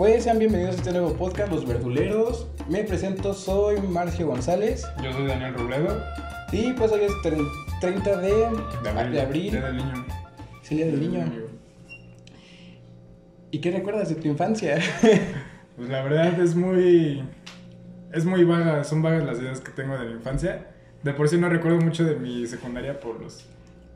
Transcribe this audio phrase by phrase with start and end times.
[0.00, 2.46] Pues sean bienvenidos a este nuevo podcast, Los Verduleros.
[2.70, 4.82] Me presento, soy Marcio González.
[5.04, 6.02] Yo soy Daniel Robledo.
[6.52, 7.12] Y pues hoy es
[7.82, 8.28] 30 de,
[8.82, 9.50] De abril.
[9.50, 10.06] de Día del niño.
[10.70, 11.32] El Día del Niño.
[13.50, 14.78] ¿Y qué recuerdas de tu infancia?
[15.76, 17.22] Pues la verdad es muy.
[18.10, 20.68] Es muy vaga, son vagas las ideas que tengo de mi infancia.
[21.02, 23.44] De por sí no recuerdo mucho de mi secundaria por los.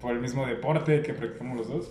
[0.02, 1.90] por el mismo deporte que practicamos los dos.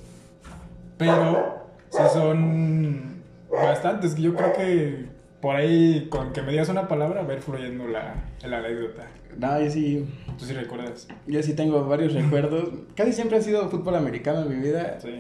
[1.00, 3.23] Pero sí son
[3.54, 4.16] bastantes.
[4.16, 5.06] Yo creo que
[5.42, 9.08] por ahí, con que me digas una palabra, va a ir fluyendo la, la anécdota.
[9.38, 10.06] no, yo sí,
[10.38, 11.08] ¿Tú sí recuerdas?
[11.28, 12.70] yo sí tengo varios recuerdos.
[12.96, 15.00] Casi siempre ha sido fútbol americano en mi vida.
[15.02, 15.18] Sí.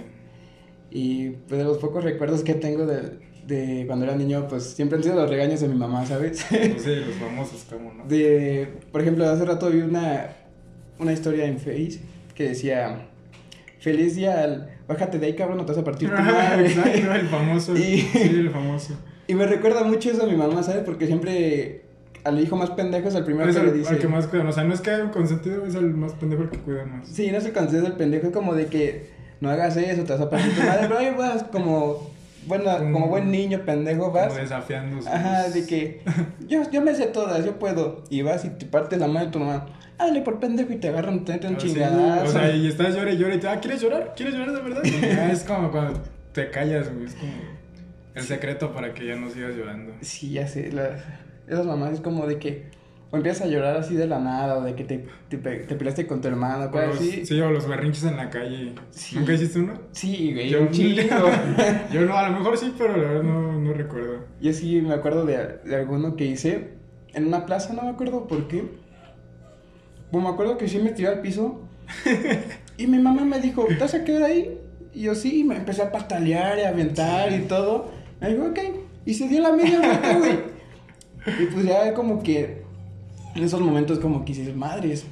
[0.92, 4.98] Y pues de los pocos recuerdos que tengo de, de cuando era niño, pues siempre
[4.98, 6.46] han sido los regaños de mi mamá, ¿sabes?
[6.52, 8.06] No sé, los famosos, como, ¿no?
[8.06, 10.28] De, por ejemplo, hace rato vi una,
[11.00, 12.00] una historia en Face
[12.36, 13.08] que decía,
[13.80, 16.68] feliz día al, bájate de ahí cabrón, no te vas a partir madre".
[16.68, 17.74] Exacto, el famoso.
[17.78, 18.94] Y- Sí, el famoso.
[19.28, 20.84] Y me recuerda mucho eso a mi mamá, ¿sabes?
[20.84, 21.84] Porque siempre
[22.26, 23.90] al hijo más pendejo es el primero Es que el, le dice...
[23.92, 24.48] al que más cuidan.
[24.48, 26.86] O sea, no es que haya un consentido, es el más pendejo el que cuida
[26.86, 27.08] más.
[27.08, 30.12] Sí, no es el consejo del pendejo, es como de que no hagas eso, te
[30.14, 32.10] vas a partir tu madre, pero ahí vas como,
[32.48, 34.28] buena, como buen niño pendejo, vas...
[34.30, 36.02] Como desafiando sus- Ajá, de que
[36.48, 38.04] yo, yo me sé todas, yo puedo.
[38.10, 39.66] Y vas y te partes la mano de tu mamá.
[39.98, 42.26] Dale por pendejo y te agarran, te meten Ah, sí, chingadazo.
[42.26, 44.14] O sea, y estás llorando y llorando y te, ah, ¿quieres llorar?
[44.18, 44.86] ¿Quieres llorar de verdad?
[45.32, 46.02] Es como cuando
[46.34, 47.06] te callas, güey.
[47.06, 47.32] Es como
[48.16, 49.94] el secreto para que ya no sigas llorando.
[50.02, 50.70] Sí, ya sé.
[51.48, 52.66] esas mamás es como de que
[53.14, 55.76] o empiezas a llorar así de la nada, o de que te, te, pe- te
[55.76, 57.26] peleaste con tu hermano, O cosas los- así.
[57.28, 58.74] Sí, o los berrinches en la calle.
[58.90, 59.16] Sí.
[59.18, 59.74] ¿Nunca hiciste uno?
[59.92, 61.02] Sí, güey, Yo, un chingo.
[61.94, 64.26] yo no, a lo mejor sí, pero la verdad no, no recuerdo.
[64.42, 66.70] Yo sí me acuerdo de, de alguno que hice
[67.14, 68.64] en una plaza, no me acuerdo por qué.
[70.12, 71.62] Pues me acuerdo que sí me tiré al piso.
[72.78, 74.60] y mi mamá me dijo, ¿te vas a quedar ahí?
[74.92, 77.92] Y yo sí, y me empecé a patalear y a aventar y todo.
[78.20, 78.60] Me dijo, ok.
[79.06, 80.40] Y se dio la media vuelta, güey.
[81.44, 82.63] y pues ya como que
[83.36, 85.06] en esos momentos como que dices, madres,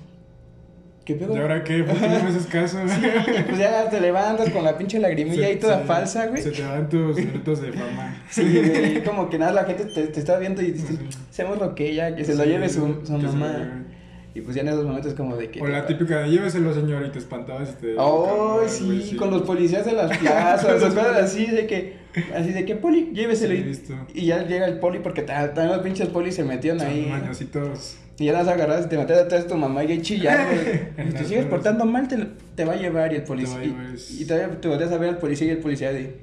[1.05, 1.36] ¿qué pedo?
[1.36, 1.83] ¿Y ahora qué?
[1.83, 2.77] ¿Por qué no me haces caso?
[2.86, 6.42] Y pues ya te levantas con la pinche lagrimilla ahí toda Se- falsa, güey.
[6.42, 8.23] Se te dan tus minutos de fama.
[8.30, 10.98] Sí, güey, como que nada, la gente te, te está viendo y dices,
[11.30, 13.86] hacemos lo que ella, que se lo Sí, lleve su, su mamá.
[14.33, 15.59] Y pues ya en esos momentos como de que...
[15.61, 17.95] O la típica de lléveselo, señor, y te espantabas y te.
[17.98, 21.98] Oh, sí, güey, con los policías de las plazas, o cosas así de que,
[22.33, 23.53] así de que, poli, lléveselo.
[23.53, 23.83] Sí,
[24.14, 26.88] y- y, ya llega el poli porque ta- también los pinches polis se metieron Son
[26.88, 27.08] ahí.
[27.09, 27.98] mañositos.
[28.21, 30.54] Y ya las agarras y te metes atrás de tu mamá y chillando.
[30.54, 32.17] Y te las sigues portando mal, te,
[32.55, 33.64] te va a llevar y el policía...
[33.64, 36.20] Y, y todavía te volteas a ver al policía y el policía de...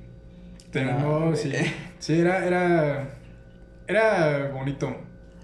[0.73, 1.53] Pero No, no, sí.
[1.99, 3.09] Sí, era, era.
[3.89, 4.97] Era bonito.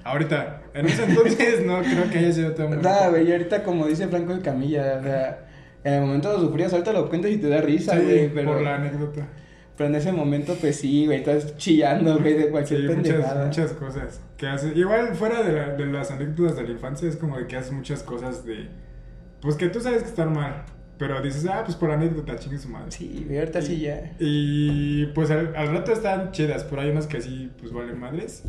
[0.04, 0.62] Ahorita.
[0.74, 2.88] En ese entonces no creo que haya sido tan bonito.
[2.88, 5.46] Nada, güey, y ahorita como dice Franco de Camilla, o sea,
[5.82, 8.52] en el momento lo sufrías, ahorita lo cuentas y te da risa, Sí, güey, pero,
[8.52, 9.26] por la anécdota.
[9.76, 13.46] Pero en ese momento, pues sí, güey, estás chillando, güey, de Sí, cualquier muchas, pendejada.
[13.46, 14.76] muchas cosas que haces.
[14.76, 17.72] Igual fuera de, la- de las anécdotas de la infancia, es como de que haces
[17.72, 18.68] muchas cosas de.
[19.40, 20.64] Pues que tú sabes que están mal.
[20.96, 22.92] Pero dices, ah, pues por anécdota, chingue su madre.
[22.92, 24.12] Sí, güey, ahorita sí ya.
[24.20, 28.44] Y pues al, al rato están chidas, pero hay unas que sí, pues valen madres.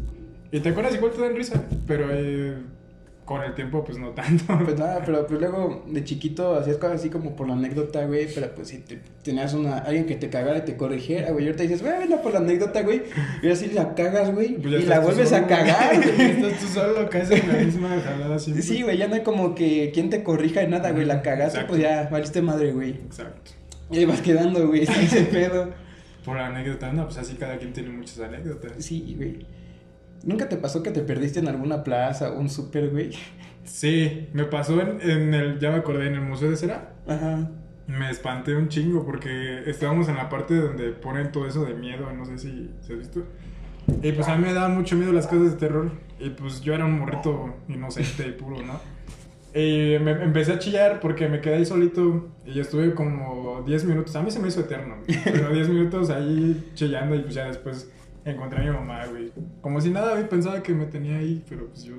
[0.52, 2.54] Y te acuerdas igual te dan risa, pero eh,
[3.26, 4.58] con el tiempo, pues no tanto.
[4.64, 8.28] Pues nada, pero pues luego de chiquito hacías cosas así como por la anécdota, güey,
[8.34, 11.48] pero pues si te, tenías una, alguien que te cagara y te corrigiera, güey, y
[11.48, 13.02] ahorita dices, güey, no por la anécdota, güey,
[13.42, 16.22] y así la cagas, güey, Pues y la vuelves solo, a cagar, güey.
[16.32, 18.64] Estás tú solo, caes en la misma jalada siempre.
[18.64, 21.60] Sí, güey, ya no hay como que quien te corrija y nada, güey, la cagaste,
[21.60, 21.70] Exacto.
[21.70, 22.92] pues ya valiste madre, güey.
[22.92, 23.52] Exacto.
[23.90, 25.74] Y ahí vas quedando, güey, ese pedo.
[26.24, 28.74] Por la anécdota, no, pues así cada quien tiene muchas anécdotas.
[28.80, 29.46] Sí, güey.
[30.26, 33.12] ¿Nunca te pasó que te perdiste en alguna plaza o un súper, güey?
[33.64, 36.94] Sí, me pasó en, en el, ya me acordé, en el Museo de Cera.
[37.08, 37.52] Ajá.
[37.88, 42.12] Me espanté un chingo porque estábamos en la parte donde ponen todo eso de miedo,
[42.12, 43.24] no sé si se has visto.
[44.02, 45.92] Y pues a mí me daban mucho miedo las cosas de terror.
[46.20, 48.80] Y pues yo era un morrito inocente y puro, ¿no?
[49.54, 54.16] Y me empecé a chillar porque me quedé ahí solito y estuve como 10 minutos.
[54.16, 57.90] A mí se me hizo eterno, pero 10 minutos ahí chillando y pues ya después
[58.26, 59.32] encontré a mi mamá, güey.
[59.62, 61.96] Como si nada, güey, pensaba que me tenía ahí, pero pues yo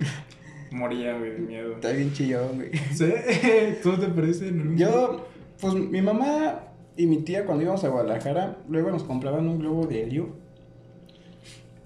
[0.72, 1.74] moría, güey, de miedo.
[1.74, 2.70] Está bien chillón, güey.
[2.92, 3.12] ¿Sí?
[3.82, 5.26] ¿Tú te perdiste en Yo,
[5.60, 6.60] pues mi mamá
[6.96, 10.28] y mi tía cuando íbamos a Guadalajara, luego nos compraban un globo de helio.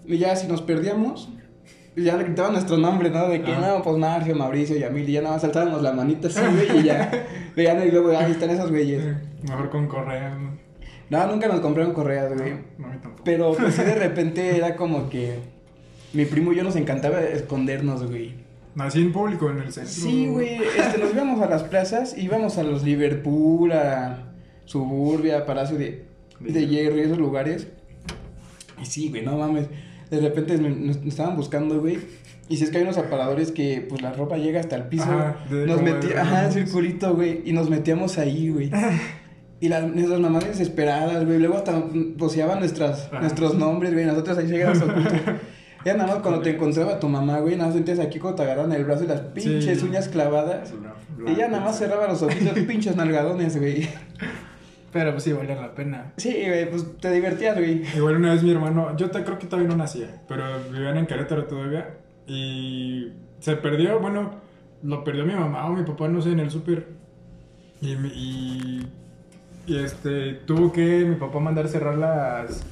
[0.07, 1.29] Y ya si nos perdíamos,
[1.95, 3.29] ya le gritaban nuestro nombre, ¿no?
[3.29, 3.75] De que Ah.
[3.77, 6.81] no, pues Marcio, Mauricio y Amil, y ya nada más saltábamos la manita así, güey,
[6.81, 7.11] y ya
[7.57, 9.17] veían el globo, ahí están esos güeyes.
[9.43, 10.70] Mejor con correa, ¿no?
[11.11, 12.53] No, nunca nos compraron correas, güey.
[12.79, 13.23] No, tampoco.
[13.25, 15.39] Pero pues sí de repente era como que
[16.13, 18.35] mi primo y yo nos encantaba escondernos, güey.
[18.75, 19.93] Nací en público en el centro.
[19.93, 24.33] Sí, güey, este, nos íbamos a las plazas, íbamos a los Liverpool, a
[24.65, 26.05] Suburbia, Palacio de,
[26.39, 27.67] de Hierro y esos lugares.
[28.81, 29.67] Y sí, güey, no mames.
[30.11, 31.99] De repente nos, nos estaban buscando, güey.
[32.49, 35.05] Y si es que hay unos aparadores que, pues, la ropa llega hasta el piso.
[35.05, 37.43] Ajá, de- nos metí, ajá, circulito, güey.
[37.45, 38.71] Y nos metíamos ahí, güey.
[39.61, 41.39] Y las, nuestras mamás desesperadas, güey.
[41.39, 41.83] Luego hasta
[42.17, 43.21] voceaban nuestras, Ajá.
[43.21, 44.07] nuestros nombres, güey.
[44.07, 44.85] Nosotros ahí ocultos.
[45.83, 48.43] Ya nada más cuando te encontraba tu mamá, güey, nada más sentías aquí cuando te
[48.43, 49.87] agarran el brazo y las pinches Sí.
[49.87, 50.75] uñas clavadas.
[51.27, 53.89] Y ya nada más cerraba los ojitos, pinches nalgadones, güey.
[54.93, 56.13] Pero pues sí, valía la pena.
[56.19, 57.83] Sí, güey, pues te divertías, güey.
[57.97, 61.07] Igual una vez mi hermano, yo te, creo que todavía no nacía, pero vivían en
[61.07, 61.97] Querétaro todavía
[62.27, 64.33] y se perdió, bueno,
[64.83, 66.89] lo perdió mi mamá o mi papá, no sé, en el súper.
[67.81, 68.87] Y, y,
[69.67, 72.63] y, este, tuvo que mi papá mandar cerrar las,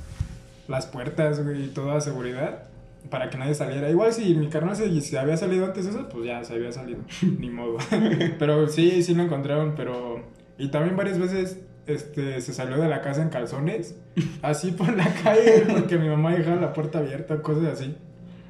[0.67, 2.69] las puertas, güey, y toda seguridad
[3.11, 3.88] para que nadie saliera.
[3.90, 6.73] Igual si mi carnal se, se había salido antes de eso, pues ya se había
[6.73, 7.00] salido,
[7.38, 7.79] ni modo.
[8.38, 10.23] pero sí, sí lo encontraron, pero...
[10.58, 13.96] Y también varias veces este, se salió de la casa en calzones,
[14.43, 17.96] así por la calle, porque mi mamá dejaba la puerta abierta, cosas así.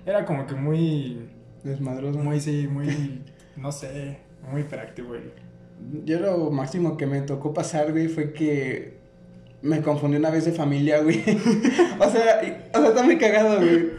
[0.07, 1.29] Era como que muy,
[1.63, 2.19] Desmadroso.
[2.19, 3.23] muy, sí, muy,
[3.57, 4.19] no sé,
[4.51, 5.09] muy hiperactivo.
[5.09, 5.48] güey.
[6.05, 8.99] Yo lo máximo que me tocó pasar, güey, fue que
[9.63, 11.23] me confundí una vez de familia, güey.
[11.99, 13.91] o sea, y- o sea, está muy cagado, güey.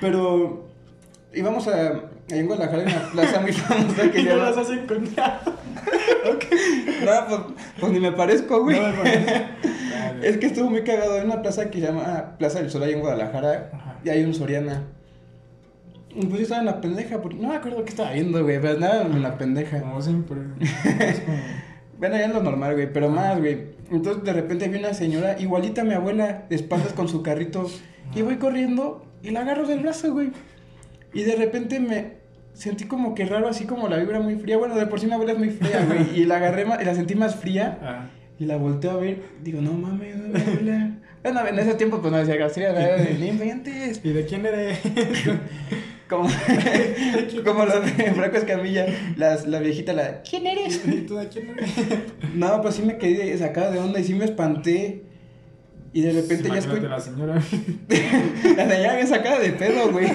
[0.00, 0.66] Pero
[1.34, 2.00] íbamos a, allá
[2.30, 5.54] en Guadalajara, en una plaza muy famosa que Y se no las has encontrado.
[7.04, 7.40] No, pues,
[7.78, 8.80] pues ni me parezco, güey.
[8.80, 9.44] No me parece.
[10.22, 11.14] Es que estuvo muy cagado.
[11.14, 13.70] Hay una plaza que se llama Plaza del Sol ahí en Guadalajara.
[13.72, 14.00] Ajá.
[14.04, 14.82] Y hay un Soriana.
[16.16, 18.60] Pues yo estaba en la pendeja, porque no me acuerdo qué estaba viendo, güey.
[18.60, 19.80] Pero nada, en la pendeja.
[19.80, 20.38] Como siempre.
[21.00, 21.38] Es como...
[21.98, 23.68] Bueno, ya es lo normal, güey, pero más, güey.
[23.90, 27.70] Entonces de repente vi una señora igualita a mi abuela, de espaldas con su carrito.
[28.14, 30.30] Y voy corriendo y la agarro del brazo, güey.
[31.14, 32.14] Y de repente me
[32.52, 34.58] sentí como que raro, así como la vibra muy fría.
[34.58, 36.20] Bueno, de por sí mi abuela es muy fría, güey.
[36.20, 37.78] Y la agarré más, y la sentí más fría.
[37.80, 38.06] Ah.
[38.38, 39.22] Y la volteo a ver.
[39.42, 40.90] Digo, no mames, no, mi abuela.
[41.22, 44.00] Bueno, en ese tiempo pues no decía García, era de "Ni inventes.
[44.04, 44.78] ¿Y de quién eres?
[46.08, 46.28] Como,
[47.44, 48.86] como los de Franco Escamilla,
[49.16, 50.80] las, la viejita, la, ¿quién eres?
[50.86, 51.70] ¿Y tú de quién eres?
[52.34, 55.02] No, pues sí me quedé sacada de onda y sí me espanté.
[55.92, 56.88] Y de repente ya escuché.
[56.88, 57.34] la señora.
[58.56, 60.06] La señora bien sacada de pedo, güey.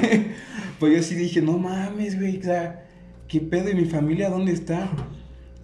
[0.80, 2.38] Pues yo sí dije, no mames, güey.
[2.40, 2.86] O sea,
[3.28, 3.70] ¿qué pedo?
[3.70, 4.92] ¿Y mi familia dónde está?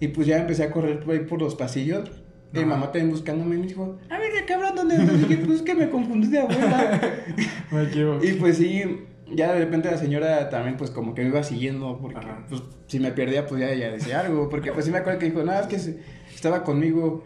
[0.00, 2.10] Y pues ya empecé a correr por ahí por los pasillos.
[2.52, 2.70] Y mi Ajá.
[2.70, 5.14] mamá también buscándome y me dijo, a ver, cabrón, ¿dónde andas?
[5.16, 7.00] Y dije, pues es que me confundí de abuela.
[7.70, 8.28] Me equivoqué.
[8.28, 8.82] y pues sí,
[9.34, 11.98] ya de repente la señora también, pues como que me iba siguiendo.
[12.00, 12.44] Porque, Ajá.
[12.48, 14.48] pues, si me perdía, pues ya, ya decía algo.
[14.48, 15.98] Porque, pues sí me acuerdo que dijo, nada, es que se-
[16.34, 17.24] estaba conmigo.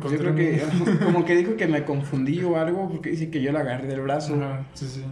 [0.00, 0.62] Pues, yo creo que,
[1.04, 4.00] como que dijo que me confundí o algo, porque dice que yo la agarré del
[4.02, 4.34] brazo.
[4.36, 5.04] Ajá, sí, sí.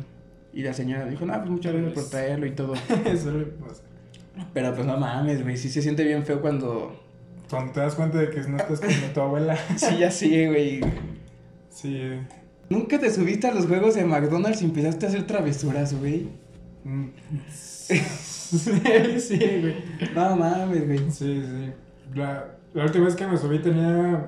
[0.53, 2.75] Y la señora dijo, no, pues muchas gracias por traerlo y todo.
[3.05, 3.83] Eso le pasa.
[4.55, 6.99] Pero pues no mames, güey, sí se siente bien feo cuando...
[7.51, 9.57] Cuando te das cuenta de que no estás con tu abuela.
[9.77, 10.81] Sí, ya sí, güey.
[11.69, 12.13] Sí.
[12.71, 16.29] ¿Nunca te subiste a los juegos de McDonald's y empezaste a hacer travesuras, güey?
[16.85, 17.07] Mm.
[17.51, 17.99] sí,
[19.21, 19.75] sí, güey.
[20.15, 20.99] No mames, güey.
[21.11, 21.73] Sí, sí.
[22.15, 24.27] La, la última vez que me subí tenía.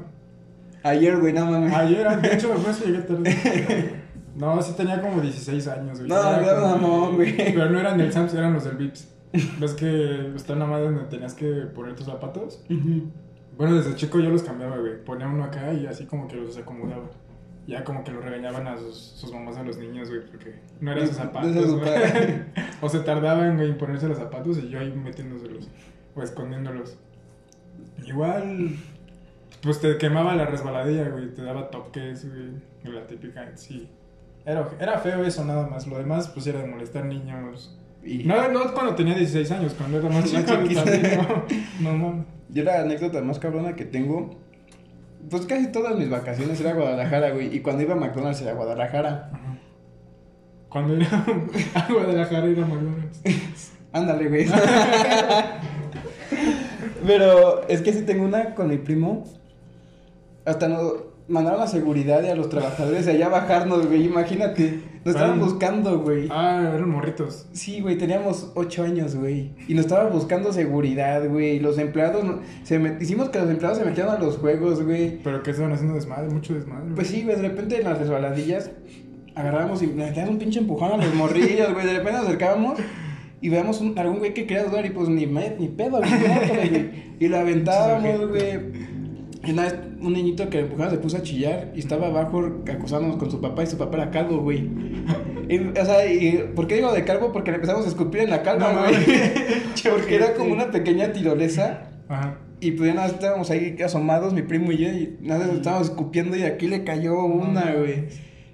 [0.83, 1.73] Ayer, güey, no mames.
[1.73, 4.03] Ayer, de hecho, por eso llegué tarde.
[4.37, 6.09] No, sí tenía como 16 años, güey.
[6.11, 6.79] No, no, como-
[7.11, 7.37] no, güey.
[7.37, 9.09] Pero no eran del Sams, eran los del Vips.
[9.61, 12.63] ¿Ves que está una madre donde tenías que poner tus zapatos?
[12.69, 13.05] Ujú.
[13.57, 15.03] Bueno, desde chico yo los cambiaba, güey.
[15.05, 17.09] Ponía uno acá y así como que los acomodaba.
[17.67, 20.93] Ya como que lo regañaban a sus, sus mamás a los niños, güey, porque no
[20.93, 21.79] eran sus zapatos.
[21.79, 21.93] Güey.
[22.81, 25.69] o se tardaban, güey, en ponerse los zapatos y yo ahí metiéndoselos
[26.15, 26.99] o escondiéndolos.
[28.05, 28.77] Igual,
[29.63, 33.89] pues te quemaba la resbaladilla, güey, te daba toques, güey, la típica, sí.
[34.45, 37.79] Era, era feo eso nada más, lo demás pues era de molestar niños.
[38.05, 40.83] Y No, no cuando tenía 16 años, cuando era más chico, chiquito.
[40.83, 41.19] también,
[41.81, 42.27] no, no mames.
[42.49, 44.43] yo la anécdota más cabrona que tengo...
[45.31, 47.55] Pues casi todas mis vacaciones era Guadalajara, güey.
[47.55, 49.31] Y cuando iba a McDonald's era Guadalajara.
[49.33, 49.59] Ajá.
[50.69, 51.09] Cuando era
[51.75, 53.21] a Guadalajara era McDonald's.
[53.93, 54.47] Ándale, güey.
[57.07, 59.25] Pero es que sí tengo una con mi primo.
[60.45, 64.05] Hasta nos mandaron a seguridad y a los trabajadores de allá a bajarnos, güey.
[64.07, 64.81] Imagínate.
[65.05, 66.29] Nos estaban buscando, güey.
[66.31, 67.47] Ah, eran morritos.
[67.53, 69.51] Sí, güey, teníamos ocho años, güey.
[69.67, 71.59] Y nos estaban buscando seguridad, güey.
[71.59, 72.25] Los empleados,
[72.63, 75.19] se met- hicimos que los empleados se metieran a los juegos, güey.
[75.25, 76.95] Pero que estaban haciendo desmadre, mucho desmadre.
[76.95, 78.71] Pues sí, güey, de repente en las resbaladillas
[79.35, 81.87] agarrábamos y le metíamos un pinche empujón a los morrillos, güey.
[81.87, 82.79] De repente nos acercábamos
[83.41, 86.69] y veíamos un- algún güey que quería dudar y pues ni, me- ni pedo, güey,
[86.71, 86.91] güey.
[87.19, 88.92] Y lo aventábamos, güey.
[89.49, 93.31] Una vez un niñito que empujaba se puso a chillar y estaba abajo acosándonos con
[93.31, 94.71] su papá y su papá era calvo, güey.
[95.49, 97.33] Y, o sea, y, ¿por qué digo de calvo?
[97.33, 98.95] Porque le empezamos a escupir en la calva, güey.
[99.91, 101.91] Porque era como una pequeña tirolesa.
[102.09, 102.39] Ajá.
[102.63, 105.89] Y pues ya nada, estábamos ahí asomados, mi primo y yo, y nada, más estábamos
[105.89, 108.05] escupiendo y aquí le cayó una, güey.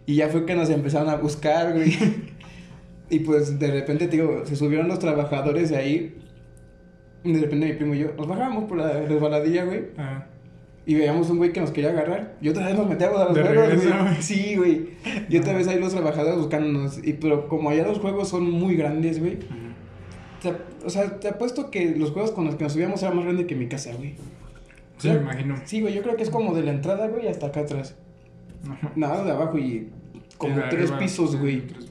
[0.06, 1.94] Y ya fue que nos empezaron a buscar, güey.
[3.10, 6.16] y pues de repente, te digo, se subieron los trabajadores de ahí.
[7.22, 9.88] Y de repente mi primo y yo nos bajamos por la resbaladilla, güey.
[9.98, 10.24] Ah.
[10.88, 12.38] Y veíamos un güey que nos quería agarrar.
[12.40, 14.14] Y otra vez nos metíamos a los De juegos, regreso, güey.
[14.22, 14.88] Sí, güey.
[15.28, 17.06] Y otra vez ahí los trabajadores buscándonos.
[17.06, 19.36] Y pero como allá los juegos son muy grandes, güey.
[20.82, 23.44] o sea, te apuesto que los juegos con los que nos subíamos eran más grandes
[23.44, 24.14] que mi casa, güey.
[24.96, 25.56] Sí, me imagino.
[25.66, 27.94] Sí, güey, yo creo que es como de la entrada, güey, hasta acá atrás.
[28.66, 28.90] Ajá.
[28.96, 29.90] Nada de abajo y
[30.38, 31.66] como tres arriba, pisos, güey.
[31.66, 31.87] tres.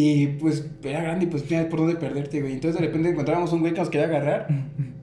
[0.00, 2.52] Y pues era grande y pues tenías por dónde perderte, güey.
[2.52, 4.46] Entonces de repente encontrábamos un güey que nos quería agarrar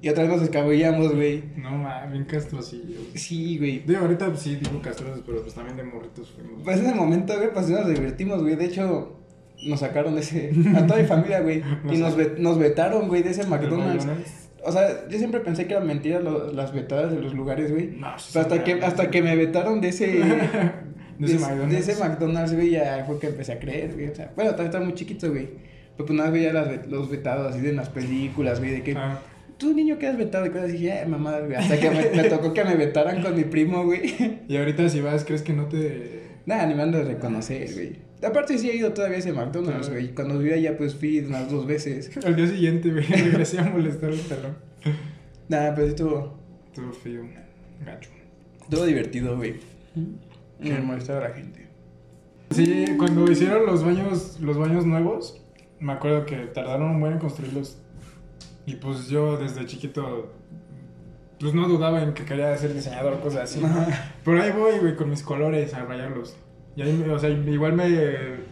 [0.01, 1.43] y otra vez nos escabullíamos, güey.
[1.57, 3.01] No mames, bien castrosillo.
[3.13, 3.79] Sí, güey.
[3.85, 6.61] Digo, ahorita pues, sí digo castrosos, pero pues también de morritos fuimos.
[6.63, 8.55] Pues en ese momento, güey, pues nos divertimos, güey.
[8.55, 9.17] De hecho,
[9.65, 10.51] nos sacaron de ese.
[10.77, 11.61] A toda mi familia, güey.
[11.91, 14.07] Y nos, ve- nos vetaron, güey, de ese McDonald's.
[14.63, 17.87] O sea, yo siempre pensé que eran mentiras lo- las vetadas de los lugares, güey.
[17.97, 20.21] No, sí, Pero hasta sí, que, hasta que me vetaron de ese.
[21.19, 21.71] De ese McDonald's.
[21.71, 24.07] de ese McDonald's, güey, ya fue que empecé a creer, güey.
[24.09, 25.47] O sea, bueno, todavía estaba muy chiquito, güey.
[25.95, 28.93] Pero pues nada, veía las, los vetados así de en las películas, güey, de que.
[28.97, 29.19] Ah,
[29.57, 30.85] Tú, niño, quedas vetado y cosas así.
[30.89, 31.55] Eh, mamá, güey.
[31.55, 34.13] Hasta que me, me tocó que me vetaran con mi primo, güey.
[34.49, 36.23] y ahorita si vas, ¿crees que no te...?
[36.45, 37.93] Nada, ni me han de reconocer, güey.
[38.21, 39.91] Aparte sí he ido todavía a ese McDonald's, Ah.
[39.93, 40.09] güey.
[40.13, 42.11] Cuando vivía allá, pues fui unas dos veces.
[42.25, 44.57] Al día siguiente, güey, regresé a molestar al talón.
[45.47, 46.37] Nada, pero sí estuvo,
[46.73, 47.23] Todo feo,
[47.85, 48.09] gacho.
[48.61, 49.53] estuvo divertido, güey.
[50.59, 51.67] Me molestaba a la gente.
[52.51, 55.41] Sí, cuando hicieron los baños, los baños nuevos,
[55.79, 57.77] me acuerdo que tardaron un buen en construirlos.
[58.65, 60.31] Y pues yo desde chiquito,
[61.39, 63.59] pues no dudaba en que quería ser diseñador o cosas así.
[63.59, 63.67] ¿no?
[64.23, 66.35] Pero ahí voy, güey, con mis colores a rayarlos.
[66.75, 68.45] Y ahí, o sea, igual me...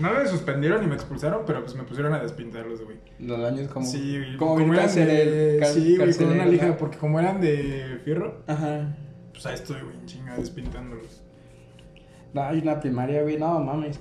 [0.00, 2.98] No me suspendieron ni me expulsaron, pero pues me pusieron a despintarlos, güey.
[3.18, 3.86] Los años como...
[3.86, 4.36] Sí, güey.
[4.36, 5.56] Como, eran cárcel, de...
[5.58, 6.76] car- Sí, güey, con una lija, ¿no?
[6.76, 8.94] porque como eran de fierro, Ajá.
[9.32, 11.22] pues ahí estoy, güey, en chinga, despintándolos.
[12.44, 13.98] Hay una primaria, güey, no mames.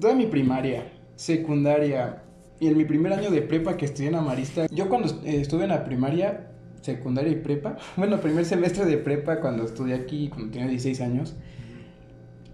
[0.00, 0.84] Toda mi primaria,
[1.16, 2.22] secundaria
[2.60, 4.66] y en mi primer año de prepa que estudié en Amarista.
[4.70, 6.48] Yo cuando eh, estuve en la primaria,
[6.80, 11.34] secundaria y prepa, bueno, primer semestre de prepa cuando estudié aquí, cuando tenía 16 años,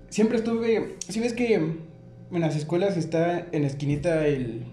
[0.08, 0.96] siempre estuve.
[1.08, 1.80] Si ves que en
[2.30, 4.64] las escuelas está en la esquinita el.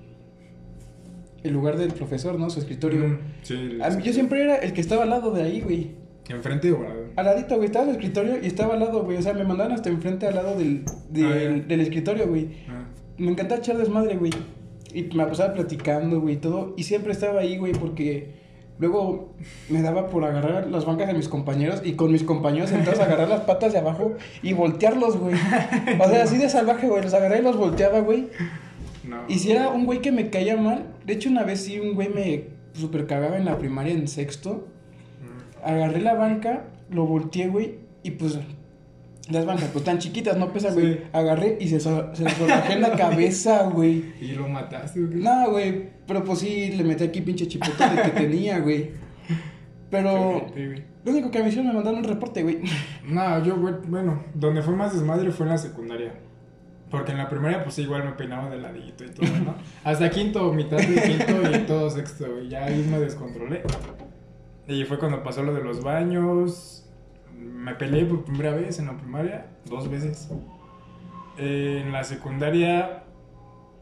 [1.43, 2.49] El lugar del profesor, ¿no?
[2.49, 3.07] Su escritorio.
[3.07, 5.91] Mm, Sí, yo siempre era el que estaba al lado de ahí, güey.
[6.27, 6.83] ¿Enfrente o
[7.15, 9.17] al- ladito, güey, estaba su escritorio y estaba al lado, güey.
[9.17, 11.25] O sea, me mandaban hasta enfrente al lado del, del,
[11.61, 12.49] Ah, del escritorio, güey.
[12.69, 12.85] Ah.
[13.17, 14.31] Me encantaba echar desmadre, güey.
[14.93, 16.73] Y me pasaba platicando, güey, y todo.
[16.77, 18.33] Y siempre estaba ahí, güey, porque
[18.79, 19.33] luego
[19.69, 23.29] me daba por agarrar las bancas de mis compañeros y con mis compañeros sentados agarrar
[23.29, 25.35] las patas de abajo y voltearlos, güey.
[25.99, 27.03] O sea, así de salvaje, güey.
[27.03, 28.27] Los agarré y los volteaba, güey.
[29.03, 29.17] No.
[29.27, 31.93] Y si era un güey que me caía mal, de hecho, una vez sí, un
[31.93, 34.67] güey me super cagaba en la primaria en sexto.
[35.21, 35.67] Mm.
[35.67, 38.37] Agarré la banca, lo volteé, güey, y pues
[39.29, 40.93] las bancas, pues tan chiquitas, no pesa, güey.
[40.93, 40.99] Sí.
[41.13, 44.13] Agarré y se, so- se solajé en la cabeza, güey.
[44.21, 45.15] ¿Y lo mataste qué?
[45.15, 48.91] No, güey, pero pues sí, le metí aquí pinche chipote que tenía, güey.
[49.89, 50.83] Pero güey.
[51.03, 52.59] lo único que me hicieron me mandaron un reporte, güey.
[53.07, 56.13] No, yo, güey, bueno, donde fue más desmadre fue en la secundaria.
[56.91, 59.55] Porque en la primaria, pues igual me peinaba de ladito y todo, ¿no?
[59.83, 62.47] Hasta quinto, mitad de quinto y todo sexto, güey.
[62.47, 63.63] Ya ahí me descontrolé.
[64.67, 66.87] Y fue cuando pasó lo de los baños.
[67.37, 70.29] Me peleé por primera vez en la primaria, dos veces.
[71.37, 73.03] Eh, en la secundaria,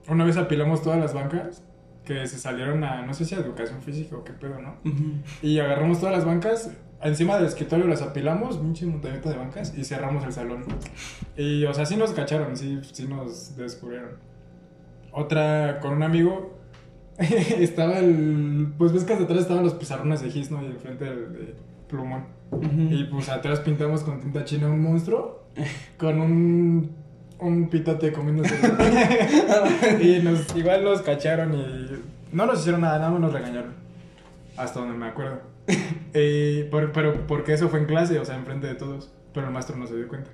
[0.08, 1.64] una vez apilamos todas las bancas
[2.04, 4.76] que se salieron a, no sé si a educación física o qué pedo, ¿no?
[5.42, 6.72] Y agarramos todas las bancas,
[7.02, 10.66] encima del escritorio las apilamos, pinche montañita de bancas, y cerramos el salón.
[11.38, 14.18] Y, o sea, sí nos cacharon, sí, sí nos descubrieron.
[15.12, 16.58] Otra, con un amigo,
[17.60, 18.74] estaba el...
[18.78, 20.62] Pues ves que hasta atrás estaban los pizarrones de Gis, ¿no?
[20.64, 21.56] Y enfrente del de
[21.88, 22.26] plumón.
[22.92, 25.44] Y pues atrás pintamos con tinta china un monstruo,
[25.98, 27.04] con un...
[27.40, 28.56] Un pitote comiéndose.
[30.02, 31.88] y nos, igual nos cacharon y
[32.32, 33.74] no nos hicieron nada, nada más nos regañaron.
[34.56, 35.42] Hasta donde me acuerdo.
[36.14, 39.12] Eh, por- pero porque eso fue en clase, o sea, enfrente de todos.
[39.34, 40.30] Pero el maestro no se dio cuenta.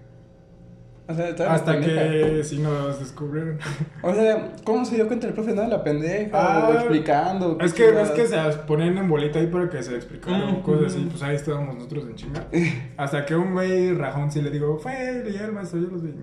[1.09, 3.57] O sea, estaba Hasta que sí nos descubrieron.
[4.03, 5.53] O sea, ¿cómo se dio cuenta el profe?
[5.53, 7.57] Nada, la pendeja, Ah, o explicando.
[7.59, 8.37] Es que es que se
[8.67, 11.07] ponían en bolita ahí para que se explicara cosas así.
[11.09, 12.45] Pues ahí estábamos nosotros en chinga.
[12.97, 16.13] Hasta que un güey rajón sí le digo, fue ya el maestro, yo los vi.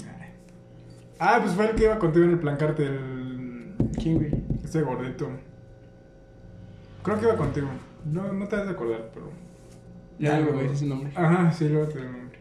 [1.19, 3.75] Ah, pues fue el que iba contigo en el plancarte, el.
[4.01, 4.31] ¿Quién, güey?
[4.63, 5.29] Este gordito.
[7.03, 7.69] Creo que iba contigo.
[8.05, 9.31] No, no te vas a acordar, pero.
[10.21, 11.11] Ya, güey, ese es su nombre.
[11.17, 12.39] Ajá, sí, luego te doy el nombre.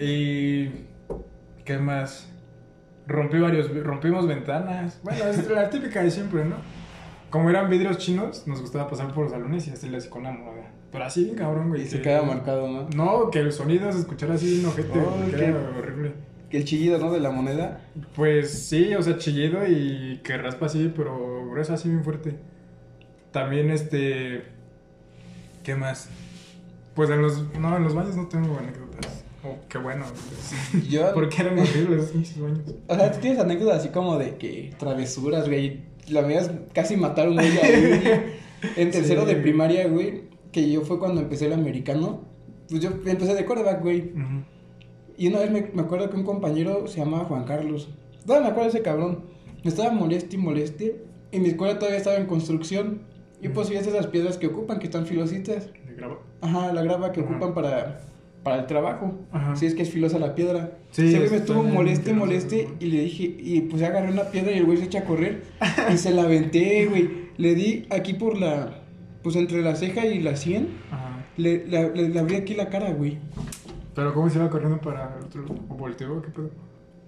[0.00, 0.87] Y.
[1.68, 2.26] ¿Qué más?
[3.06, 3.68] Rompí varios.
[3.84, 5.00] Rompimos ventanas.
[5.02, 6.56] Bueno, es la típica de siempre, ¿no?
[7.28, 10.32] Como eran vidrios chinos, nos gustaba pasar por los salones y hacerle así con la
[10.32, 10.70] moneda.
[10.90, 11.82] Pero así bien cabrón, güey.
[11.82, 12.88] Y se que- queda marcado, ¿no?
[12.96, 16.14] No, que el sonido se escuchara así bien ojete, Oh, que era horrible.
[16.50, 17.12] el chillido, ¿no?
[17.12, 17.82] De la moneda.
[18.16, 22.34] Pues sí, o sea, chillido y que raspa así, pero gruesa así bien fuerte.
[23.30, 24.44] También este...
[25.64, 26.08] ¿Qué más?
[26.94, 27.44] Pues en los...
[27.58, 29.22] No, en los baños no tengo anécdotas.
[29.44, 30.04] Oh, qué bueno.
[30.06, 30.88] pues.
[30.88, 32.60] Yo, Porque eran horribles pinches baños.
[32.88, 35.82] o sea, tú tienes anécdotas así como de que travesuras, güey.
[36.08, 37.48] La mía es casi matar a un güey.
[38.76, 39.28] En tercero Sí.
[39.28, 42.22] de primaria, güey, que yo fue cuando empecé el americano.
[42.68, 44.10] Pues yo empecé de quarterback, güey.
[44.12, 44.42] Ujú.
[45.16, 47.88] Y una vez me, me acuerdo que un compañero se llamaba Juan Carlos.
[48.26, 49.24] Todavía me acuerdo de ese cabrón.
[49.62, 51.04] Me estaba moleste y moleste.
[51.30, 53.02] Y mi escuela todavía estaba en construcción.
[53.40, 55.68] Y pues veías esas piedras que ocupan, que están filositas.
[55.86, 56.18] ¿De graba?
[56.40, 58.00] Ajá, la grava que ocupan para,
[58.48, 59.14] para el trabajo.
[59.32, 59.56] Ajá.
[59.56, 60.78] Si es que es filosa la piedra.
[60.90, 62.68] Sí, Sí, me estuvo moleste, moleste.
[62.80, 65.42] Y le dije, y pues agarré una piedra y el güey se echa a correr.
[65.92, 67.28] y se la aventé, güey.
[67.36, 68.82] Le di aquí por la.
[69.22, 70.68] Pues entre la ceja y la sien.
[70.90, 71.24] Ajá.
[71.36, 73.18] Le, le, le- le abrí aquí la cara, güey.
[73.94, 75.44] Pero ¿cómo se iba corriendo para el otro?
[75.68, 76.22] ¿O volteó?
[76.22, 76.50] ¿Qué pedo?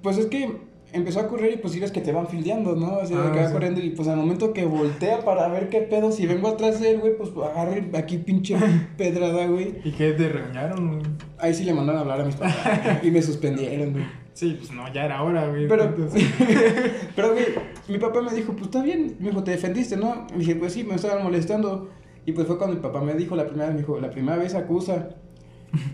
[0.02, 0.56] Pues es que
[0.92, 2.98] empezó a correr y pues sí ves que te van fildeando, ¿no?
[2.98, 3.52] O sea, Ah, que va sí.
[3.52, 6.90] corriendo y pues al momento que voltea para ver qué pedo, si vengo atrás de
[6.92, 8.56] él, güey, pues agarre aquí pinche
[8.96, 9.76] pedrada, güey.
[9.84, 10.12] ¿Y qué?
[10.12, 10.88] ¿Te regañaron?
[10.88, 11.02] güey?
[11.38, 12.54] Ahí sí le mandaron a hablar a mis papás
[13.02, 14.04] y me suspendieron, güey.
[14.32, 15.68] Sí, pues no, ya era hora, güey.
[15.68, 15.94] Pero,
[17.16, 17.44] pero, güey,
[17.88, 20.26] mi papá me dijo, pues está bien, me dijo, te defendiste, ¿no?
[20.34, 21.88] Y dije, pues sí, me estaban molestando.
[22.26, 24.36] Y pues fue cuando mi papá me dijo la primera vez, me dijo, la primera
[24.38, 25.10] vez acusa.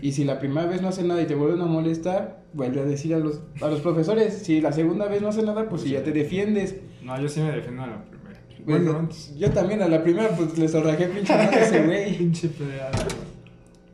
[0.01, 2.85] Y si la primera vez no hace nada y te vuelven a molestar, vuelve a
[2.85, 4.33] decir a los, a los profesores.
[4.33, 6.75] Si la segunda vez no hace nada, pues si ya te defiendes.
[7.03, 8.39] no, yo sí me defiendo a la primera.
[8.47, 9.35] Pues, Bueno, antes.
[9.37, 12.17] yo también a la primera, pues le zorrajé pinche madre a ese güey.
[12.17, 13.05] Pinche pedrada.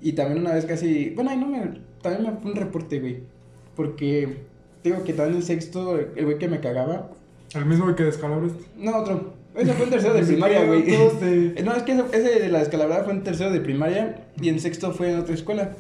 [0.02, 3.24] Y también una vez casi, bueno, ahí no me, también me fue un reporte, güey.
[3.76, 4.38] Porque,
[4.84, 7.10] digo que también en sexto, el güey que me cagaba,
[7.54, 8.64] El mismo que descalabraste.
[8.78, 9.34] no, otro.
[9.56, 10.84] Ese fue en tercero de primaria, güey.
[11.64, 14.92] No, es que ese, de la descalabrada fue en tercero de primaria y en sexto
[14.94, 15.72] fue en otra escuela.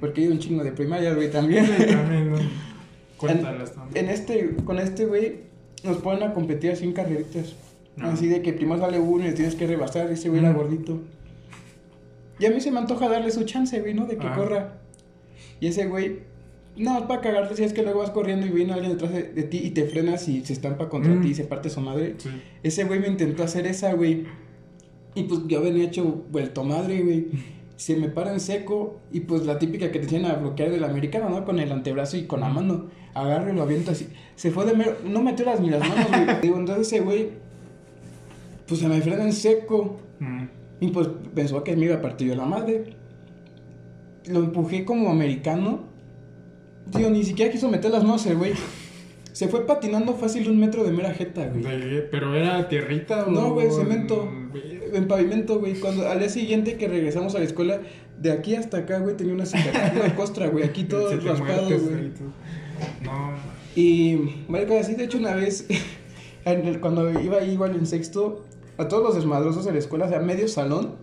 [0.00, 1.66] Porque hay un chingo de primaria, güey, también.
[1.66, 2.38] También, ¿no?
[3.18, 4.06] Cuéntalas también.
[4.06, 5.40] En este, con este güey,
[5.84, 7.54] nos ponen a competir así en carreritas.
[7.96, 8.08] No.
[8.08, 10.56] Así de que primero sale uno y tienes que rebasar, ese güey era Mm.
[10.56, 11.00] gordito.
[12.38, 14.06] Y a mí se me antoja darle su chance, güey, ¿no?
[14.06, 14.34] De que Ah.
[14.34, 14.78] corra.
[15.60, 16.20] Y ese güey,
[16.76, 19.24] no, es para cagarte, si es que luego vas corriendo y viene alguien detrás de,
[19.24, 21.22] de ti y te frenas y se estampa contra Mm.
[21.22, 22.14] ti y se parte su madre.
[22.18, 22.30] Sí.
[22.62, 24.24] Ese güey me intentó hacer esa, güey.
[25.14, 27.26] Y pues yo venía hecho vuelto madre, güey.
[27.76, 30.84] Se me para en seco y pues la típica que te tienen a bloquear del
[30.84, 31.44] americano, ¿no?
[31.44, 32.86] Con el antebrazo y con la mano.
[33.14, 34.06] Agarro y lo aviento así.
[34.36, 34.96] Se fue de mero...
[35.04, 36.40] No metió las ni las manos, güey.
[36.42, 37.30] Digo, entonces ese güey...
[38.68, 39.98] Pues se me frena en seco.
[40.20, 40.44] Mm.
[40.80, 42.94] Y pues pensó que me iba a partir de la madre.
[44.26, 45.89] Lo empujé como americano.
[46.92, 48.52] Tío, ni siquiera quiso meter las manos el güey.
[49.32, 51.62] Se fue patinando fácil un metro de mera jeta, güey.
[51.62, 54.28] De- ¿Pero era tierrita o No, güey, cemento.
[54.92, 55.74] En pavimento, güey.
[55.74, 57.80] Cuando al día siguiente que regresamos a la escuela,
[58.18, 60.64] de aquí hasta acá, güey, tenía una cicatriz, una costra, güey.
[60.64, 62.10] Aquí todo raspado, güey.
[63.04, 63.32] No,
[63.76, 65.66] Y, marico, así de hecho una vez,
[66.80, 68.44] cuando iba ahí igual en sexto,
[68.78, 70.96] a todos los desmadrosos de la escuela, o sea, medio salón,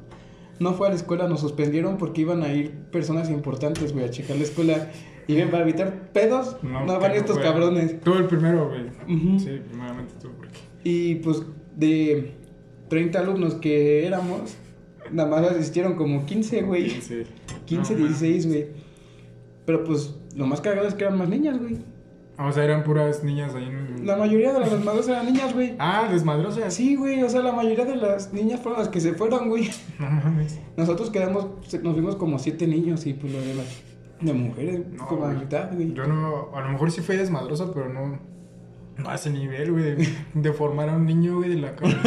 [0.59, 4.09] no fue a la escuela, nos suspendieron porque iban a ir personas importantes, güey, a
[4.09, 4.91] checar la escuela.
[5.27, 7.99] Y ven, para evitar pedos, no, no van estos cabrones.
[7.99, 9.39] Tú el primero, güey.
[9.39, 10.57] Sí, primeramente tú, porque.
[10.83, 11.43] Y pues
[11.75, 12.31] de
[12.87, 14.55] 30 alumnos que éramos,
[15.11, 16.89] nada más asistieron como 15, güey.
[17.01, 17.23] Sí.
[17.65, 18.67] 15, No, 16, güey.
[19.65, 21.77] Pero pues lo más cagado es que eran más niñas, güey.
[22.39, 24.05] O sea, eran puras niñas ahí en.
[24.05, 25.75] La mayoría de las desmadrosas eran niñas, güey.
[25.79, 26.71] Ah, desmadrosas.
[26.73, 29.69] Sí, güey, o sea, la mayoría de las niñas fueron las que se fueron, güey.
[29.99, 30.59] No mames.
[30.77, 31.47] Nosotros quedamos,
[31.81, 33.65] nos vimos como siete niños y pues lo de las
[34.21, 35.39] de mujeres, No, como a güey.
[35.39, 35.93] mitad, güey.
[35.93, 36.49] Yo no.
[36.55, 38.19] A lo mejor sí fui desmadroso, pero no.
[38.97, 39.83] No a ese nivel, güey.
[39.83, 41.99] De, de formar a un niño, güey, de la cara.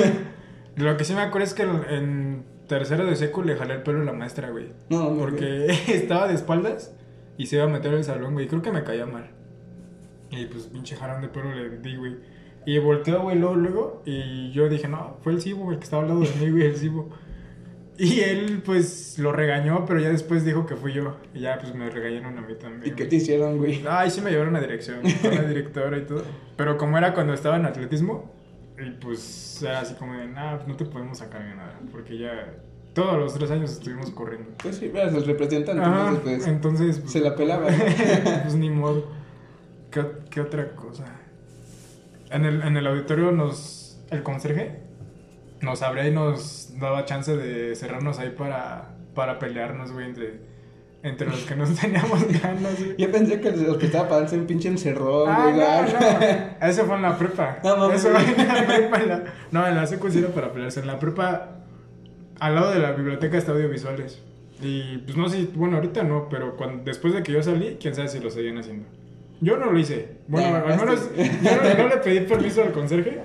[0.76, 4.00] Lo que sí me acuerdo es que en tercero de seco le jalé el pelo
[4.02, 4.72] a la maestra, güey.
[4.90, 5.18] No, no, güey.
[5.20, 6.94] Porque estaba de espaldas
[7.36, 8.46] y se iba a meter al salón, güey.
[8.46, 9.30] Creo que me caía mal.
[10.30, 12.16] Y pues pinche jarón de pelo le di, güey.
[12.66, 14.02] Y volteó, güey, luego, luego.
[14.04, 16.64] Y yo dije, no, fue el Cibo, el que estaba al lado de mí, güey,
[16.64, 17.08] el Cibo.
[17.98, 21.16] Y él, pues, lo regañó, pero ya después dijo que fui yo.
[21.34, 22.82] Y ya, pues, me regañaron a mí también.
[22.82, 23.08] ¿Y qué güey.
[23.08, 23.84] te hicieron, güey?
[23.88, 26.22] Ay, sí me llevaron a dirección, con la directora y todo.
[26.56, 28.30] Pero como era cuando estaba en atletismo,
[28.78, 31.78] y pues era así como de, nah, pues no te podemos sacar ni nada.
[31.92, 32.54] Porque ya
[32.94, 34.50] todos los tres años estuvimos corriendo.
[34.62, 37.66] Pues sí, eras el representante, Ajá, entonces pues entonces pues, se la pelaba.
[38.42, 39.19] pues ni modo.
[39.90, 41.04] ¿Qué, qué otra cosa?
[42.30, 43.98] En el, en el auditorio nos.
[44.10, 44.80] El conserje
[45.60, 50.40] nos abría y nos daba chance de cerrarnos ahí para, para pelearnos, güey, entre,
[51.02, 52.96] entre los que nos teníamos ganas, güey.
[52.96, 55.56] Yo pensé que los que estaba para darse un pinche encerrón, Ah, güey.
[55.56, 56.66] no, no.
[56.68, 57.58] Eso fue en la prepa.
[57.62, 57.92] No.
[57.92, 58.96] Eso fue en la prepa.
[59.00, 60.80] en la- No, en la secu sí era para pelearse.
[60.80, 61.48] En la prepa,
[62.40, 64.20] al lado de la biblioteca está audiovisuales.
[64.62, 67.94] Y pues no sé, bueno, ahorita no, pero cuando, después de que yo salí, quién
[67.94, 68.86] sabe si lo seguían haciendo.
[69.40, 70.16] Yo no lo hice.
[70.28, 73.18] Bueno, al menos yo no, no le pedí permiso al conserje.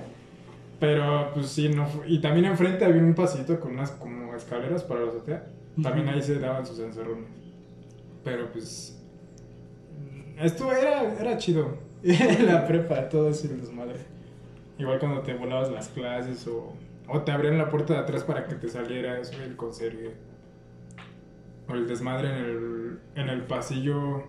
[0.80, 4.82] Pero pues sí, no fu- Y también enfrente había un pasito con unas como escaleras
[4.82, 5.46] para la azotea.
[5.82, 7.26] También ahí se daban sus encerrones.
[8.24, 8.98] Pero pues.
[10.38, 11.78] Esto era, era chido.
[12.46, 13.96] la prepa, todo eso y el desmadre.
[14.78, 16.74] Igual cuando te volabas las clases o,
[17.08, 20.12] o te abrían la puerta de atrás para que te salieras, o el conserje.
[21.68, 24.24] O el desmadre en el, en el pasillo.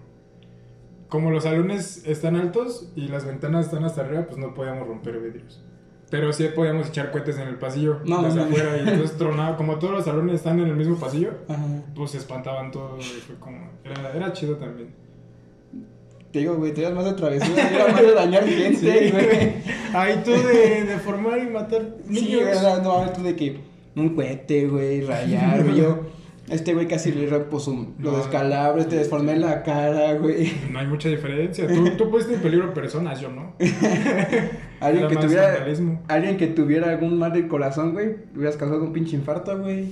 [1.10, 5.20] Como los salones están altos y las ventanas están hasta arriba, pues no podíamos romper
[5.20, 5.62] vidrios.
[6.10, 8.52] Pero sí podíamos echar cohetes en el pasillo, No, desde no, no.
[8.52, 9.58] afuera, y entonces tronaba.
[9.58, 11.62] Como todos los salones están en el mismo pasillo, Ajá.
[11.96, 13.70] pues se espantaban todos, y fue como...
[13.84, 14.90] Era, era chido también.
[16.32, 19.54] Te digo, güey, te ibas más de travesura, era más de dañar gente, güey.
[19.94, 22.42] Ahí tú de, de formar y matar Sí, niños.
[22.42, 23.60] güey, no, no, tú de que
[23.96, 25.78] un cohete, güey, rayar, güey.
[25.78, 26.00] Yo,
[26.50, 28.18] este güey casi le pues, un, lo No.
[28.18, 30.52] descalabro, te deformé la cara, güey.
[30.72, 31.68] No hay mucha diferencia.
[31.74, 33.54] Tú, tú pusiste en peligro personas, yo no.
[34.80, 36.02] Alguien que tuviera, vandalismo.
[36.08, 39.92] alguien que tuviera algún mal del corazón, güey, hubieras causado un pinche infarto, güey.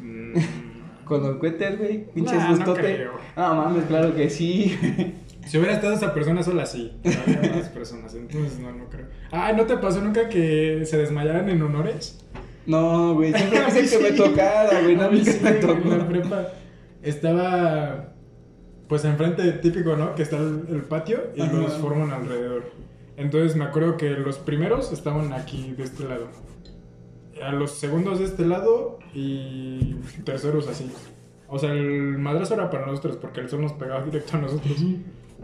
[0.00, 0.34] Mm,
[1.04, 3.06] Con los cohetes, güey, pinches Nah, no gustote.
[3.36, 4.76] No mames, claro que sí.
[5.46, 6.92] Si hubiera estado esa persona sola, sí.
[7.04, 9.06] Pero había más personas, entonces no, no creo.
[9.30, 12.18] Ah, ¿no te pasó nunca que se desmayaran en honores?
[12.66, 16.08] No, güey, siempre que me tocara, güey, no nunca sí, me En la tocó.
[16.08, 16.48] prepa
[17.02, 18.12] estaba,
[18.88, 20.14] pues enfrente, típico, ¿no?
[20.14, 21.52] Que está el, el patio y Ajá.
[21.52, 22.64] los forman alrededor.
[23.16, 26.28] Entonces me acuerdo que los primeros estaban aquí, de este lado.
[27.42, 30.90] A los segundos de este lado y terceros así.
[31.48, 34.76] O sea, el madrazo era para nosotros porque el sol nos pegaba directo a nosotros.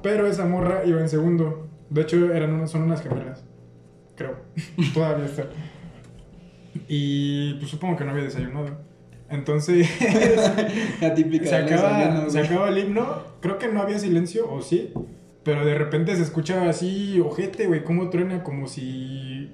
[0.02, 1.68] Pero esa morra iba en segundo.
[1.90, 3.44] De hecho, eran unas, son unas gemelas.
[4.16, 4.36] Creo.
[4.94, 5.44] Todavía está.
[6.88, 8.70] Y pues supongo que no había desayunado.
[9.30, 9.88] Entonces,
[11.00, 13.22] La típica se acaba, se acaba el himno.
[13.40, 14.92] Creo que no había silencio, o sí.
[15.42, 19.50] Pero de repente se escucha así, ojete, güey, cómo truena, como si.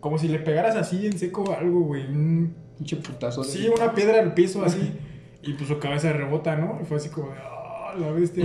[0.00, 2.06] Como si le pegaras así en seco algo, güey.
[2.06, 3.42] un- Pinche putazo.
[3.42, 4.92] Sí, una piedra al piso así.
[5.42, 6.78] y pues su cabeza rebota, ¿no?
[6.80, 8.44] Y fue así como de, "Ah, la bestia.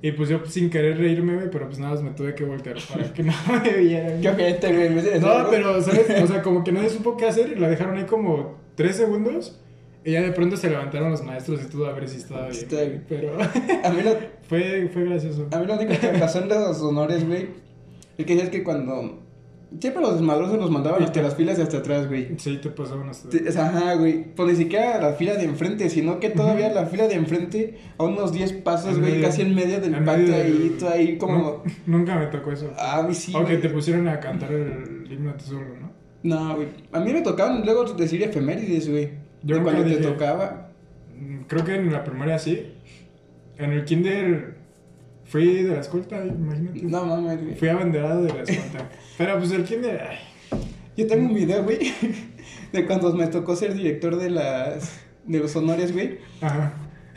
[0.00, 2.76] Y pues yo sin querer reírme, güey, pero pues nada más me tuve que voltear
[2.88, 3.32] para que no
[3.62, 4.20] me vieran.
[4.20, 5.20] Qué ojete, güey.
[5.20, 6.22] No, pero, ¿sabes?
[6.22, 9.60] O sea, como que nadie supo qué hacer y la dejaron ahí como tres segundos.
[10.04, 12.62] Y ya de pronto se levantaron los maestros y todo a ver si estaba bien.
[12.62, 13.04] Está bien.
[13.08, 14.16] Pero A mí lo,
[14.48, 15.48] fue, fue gracioso.
[15.50, 17.48] A mí lo único que me pasó en los honores, güey,
[18.16, 19.26] es que es que cuando...
[19.80, 22.38] Siempre los desmadrosos los mandaban hasta las filas de hasta atrás, güey.
[22.38, 23.30] Sí, te pasaban hasta.
[23.52, 24.34] Sea, Ajá, güey.
[24.34, 28.04] Pues ni siquiera la fila de enfrente, sino que todavía la fila de enfrente, a
[28.04, 29.26] unos 10 pasos, En güey, medio.
[29.26, 31.36] casi en medio del En patio ahí, tú ahí como...
[31.38, 31.62] No,
[31.98, 32.72] nunca me tocó eso.
[32.78, 33.32] Ah, a mí sí.
[33.34, 33.60] o que güey.
[33.60, 35.92] te pusieron a cantar el himno ti solo, ¿no?
[36.22, 36.68] No, güey.
[36.92, 39.10] A mí me tocaban luego decir efemérides, güey.
[39.42, 40.70] Yo De cuando te tocaba.
[41.14, 42.72] Mm, Creo que en la primaria sí.
[43.58, 44.57] En el kinder
[45.28, 46.82] fui de la escolta, imagínate.
[46.82, 47.54] No mames, güey.
[47.54, 48.88] Fui abanderado de la escolta.
[49.16, 50.00] Pero pues el kinder.
[50.00, 50.18] ay,
[50.96, 51.78] Yo tengo un video, güey,
[52.72, 55.00] de cuando me tocó ser director de las...
[55.24, 56.18] De los honores, güey.
[56.40, 56.72] Ajá.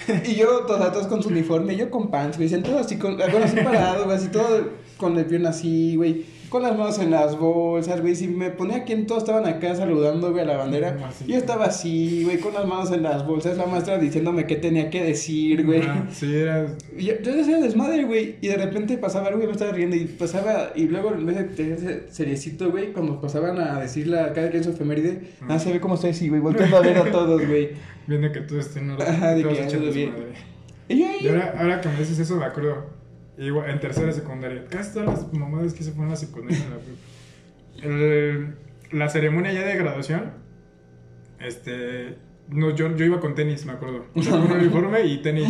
[0.25, 3.43] Y yo, todos, todos con su uniforme, yo con pants, güey, sentado así, con, bueno,
[3.43, 4.69] así parado, güey, así todo
[5.01, 8.77] con el pierna así, güey, con las manos en las bolsas, güey, si me ponía
[8.77, 12.67] aquí, todos estaban acá saludando, güey, a la bandera, yo estaba así, güey, con las
[12.67, 15.81] manos en las bolsas, la maestra diciéndome qué tenía que decir, güey.
[15.81, 16.67] Ajá, Sí, era.
[16.97, 20.05] Yo, yo decía desmadre, güey, y de repente pasaba algo y me estaba riendo, y
[20.05, 24.31] pasaba, y luego en vez de tener ese seriecito, güey, cuando pasaban a decirle a
[24.33, 27.11] cada quien su efeméride, nada, se ve cómo estoy así, güey, volteando a ver a
[27.11, 27.69] todos, güey.
[28.07, 30.11] Viendo que tú estés en Ajá, de que bien.
[30.89, 33.00] Y yo ahí, Y ahora, ahora que me dices eso, me acuerdo.
[33.37, 34.65] Igual, en tercera secundaria.
[34.69, 36.59] Casi todas las mamadas que se ponen en la secundaria.
[38.91, 40.31] la ceremonia ya de graduación.
[41.39, 42.17] Este.
[42.49, 44.05] No, yo, yo iba con tenis, me acuerdo.
[44.13, 45.47] O sea, con uniforme y tenis.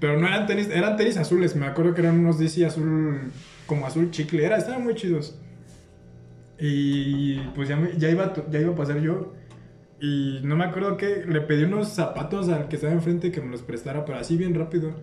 [0.00, 1.54] Pero no eran tenis, eran tenis azules.
[1.54, 3.30] Me acuerdo que eran unos DC azul,
[3.66, 4.44] como azul chicle.
[4.44, 5.38] Era, estaban muy chidos.
[6.58, 9.34] Y pues ya, me- ya, iba, ya iba a pasar yo.
[10.00, 13.50] Y no me acuerdo que le pedí unos zapatos al que estaba enfrente que me
[13.50, 14.94] los prestara, pero así bien rápido.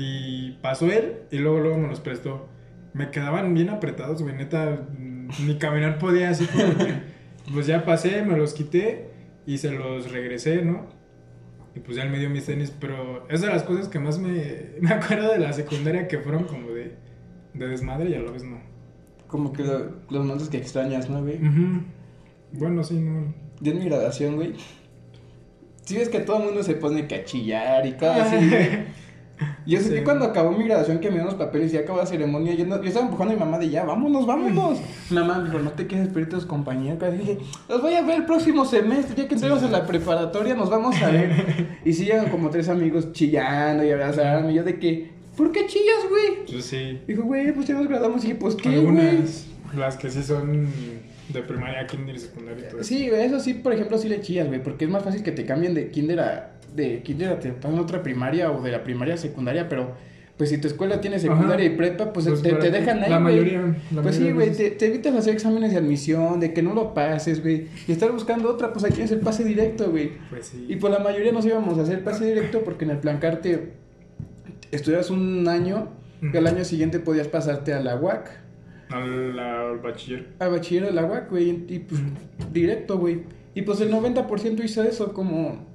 [0.00, 2.48] Y pasó él y luego, luego me los prestó.
[2.94, 4.86] Me quedaban bien apretados, güey, neta.
[4.96, 6.72] mm, Ni caminar podía así como
[7.52, 9.10] Pues ya pasé, me los quité
[9.46, 10.86] y se los regresé, ¿no?
[11.74, 14.18] Y pues ya él me dio mis tenis, pero es de las cosas que más
[14.18, 16.94] me, me acuerdo de la secundaria que fueron como de,
[17.54, 18.60] de desmadre y a la vez no.
[19.26, 21.36] como que lo- los momentos que extrañas, ¿no, güey?
[21.36, 21.82] Ujú.
[22.52, 23.34] Bueno, sí, no.
[23.60, 24.54] Yo en mi graduación, güey.
[25.84, 28.68] Sí ves que todo el mundo se pone que a chillar y cosas así, güey.
[29.68, 29.94] Yo sé Sí.
[29.96, 32.54] que cuando acabó mi graduación que me dieron los papeles y ya acabó la ceremonia,
[32.54, 34.78] yo, no- yo estaba empujando a mi mamá de ya, vámonos, vámonos.
[35.10, 36.98] Mi mamá me dijo, no te quedes esperar tus compañeros.
[37.14, 40.54] Y dije, los voy a ver el próximo semestre, ya que entremos en la preparatoria,
[40.54, 41.28] nos vamos a ver.
[41.84, 44.52] Y sí llegan como tres amigos chillando y abrazándome.
[44.52, 46.46] Y yo de que, ¿por qué chillas, güey?
[46.50, 47.00] Pues sí.
[47.06, 48.24] Dijo, güey, pues ya nos graduamos.
[48.24, 48.86] Y dije, pues qué, güey.
[48.86, 50.66] Algunas, las que sí son
[51.28, 52.88] de primaria, kinder y secundaria y todo eso.
[52.88, 55.30] Sí, güey, eso sí, por ejemplo, sí le chillas, güey, porque es más fácil que
[55.30, 59.14] te cambien de kinder a, de kinder te pasan otra primaria o de la primaria
[59.14, 59.92] a secundaria, pero
[60.38, 61.74] pues si tu escuela tiene secundaria Ajá.
[61.74, 63.34] y prepa, pues, Pues te, te dejan ahí, La güey.
[63.34, 63.76] mayoría.
[63.92, 67.42] la Pues sí, güey, te, evitas hacer exámenes de admisión, de que no lo pases,
[67.42, 70.12] güey, y estar buscando otra, pues ahí tienes el pase directo, güey.
[70.30, 70.64] Pues sí.
[70.68, 73.72] Y pues la mayoría nos íbamos a hacer pase directo porque en el plancarte
[74.70, 75.88] estudias un año
[76.22, 78.30] y al año siguiente podías pasarte a la UAC,
[78.90, 80.28] Al, al bachiller.
[80.38, 82.00] al bachiller de la UAC, güey, y pues
[82.52, 83.22] directo, güey.
[83.54, 85.66] Y pues el 90% hizo eso, como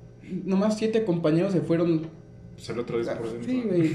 [0.45, 2.07] nomás siete compañeros se fueron.
[2.55, 3.17] Pues el otro 10%.
[3.45, 3.91] Sí, güey.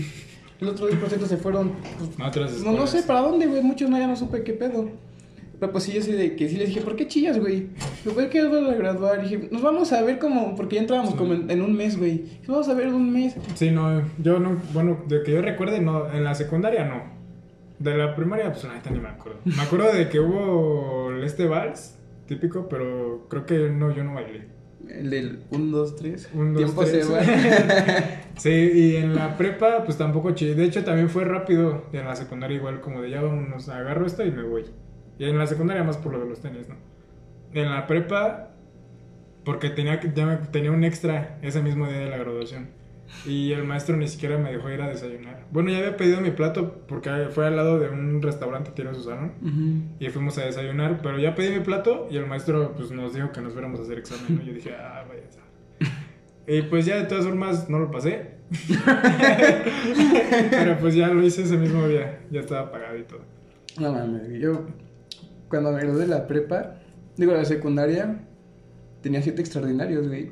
[0.61, 1.73] El otro 10% se fueron.
[1.99, 3.63] pues, otras no, no sé para dónde, güey.
[3.63, 4.91] Muchos no, ya no supe qué pedo.
[5.61, 7.67] Pero pues sí, yo sí de que sí les dije, ¿por qué chillas, güey?
[8.05, 9.19] Dijo, pues que nos a graduar.
[9.25, 11.19] Y dije, nos vamos a ver como, porque ya entrábamos Sí.
[11.19, 12.19] como en, en un mes, güey.
[12.19, 13.35] Dije, Vamos a ver en un mes.
[13.57, 17.03] Sí, no, yo no, bueno, de que yo recuerde, no, en la secundaria no.
[17.81, 19.39] De la primaria, pues ahorita ni me acuerdo.
[19.45, 24.47] Me acuerdo de que hubo este vals, típico, pero creo que no, yo no bailé.
[24.91, 26.31] El del 1, 2, 3.
[26.35, 27.07] Un, dos, Tiempo tres.
[27.07, 27.21] se va.
[28.39, 30.55] Sí, y en la prepa, pues tampoco chillé.
[30.55, 31.85] De hecho, también fue rápido.
[31.93, 34.65] Y en la secundaria, igual, como de ya vámonos, agarro esto y me voy.
[35.19, 36.77] Y en la secundaria, más por lo de los tenis, ¿no?
[37.53, 38.51] En la prepa,
[39.45, 42.69] porque tenía, que- ya tenía un extra ese mismo día de la graduación.
[43.27, 45.47] Y el maestro ni siquiera me dejó ir a desayunar.
[45.51, 48.95] Bueno, ya había pedido mi plato porque fue al lado de un restaurante que tiene
[48.95, 49.33] su salón.
[49.43, 50.05] Ujú.
[50.05, 53.33] Y fuimos a desayunar, pero ya pedí mi plato y el maestro pues nos dijo
[53.33, 54.39] que nos fuéramos a hacer examen.
[54.39, 54.43] ¿no?
[54.43, 55.23] Yo dije, ah, vaya.
[56.47, 58.39] Y pues ya de todas formas no lo pasé.
[60.51, 62.21] pero pues ya lo hice ese mismo día.
[62.31, 63.21] Ya estaba pagado y todo.
[63.79, 64.65] No mames, yo
[65.49, 66.77] cuando me gradué de la prepa,
[67.17, 68.25] digo la secundaria,
[69.03, 70.31] tenía siete extraordinarios, güey.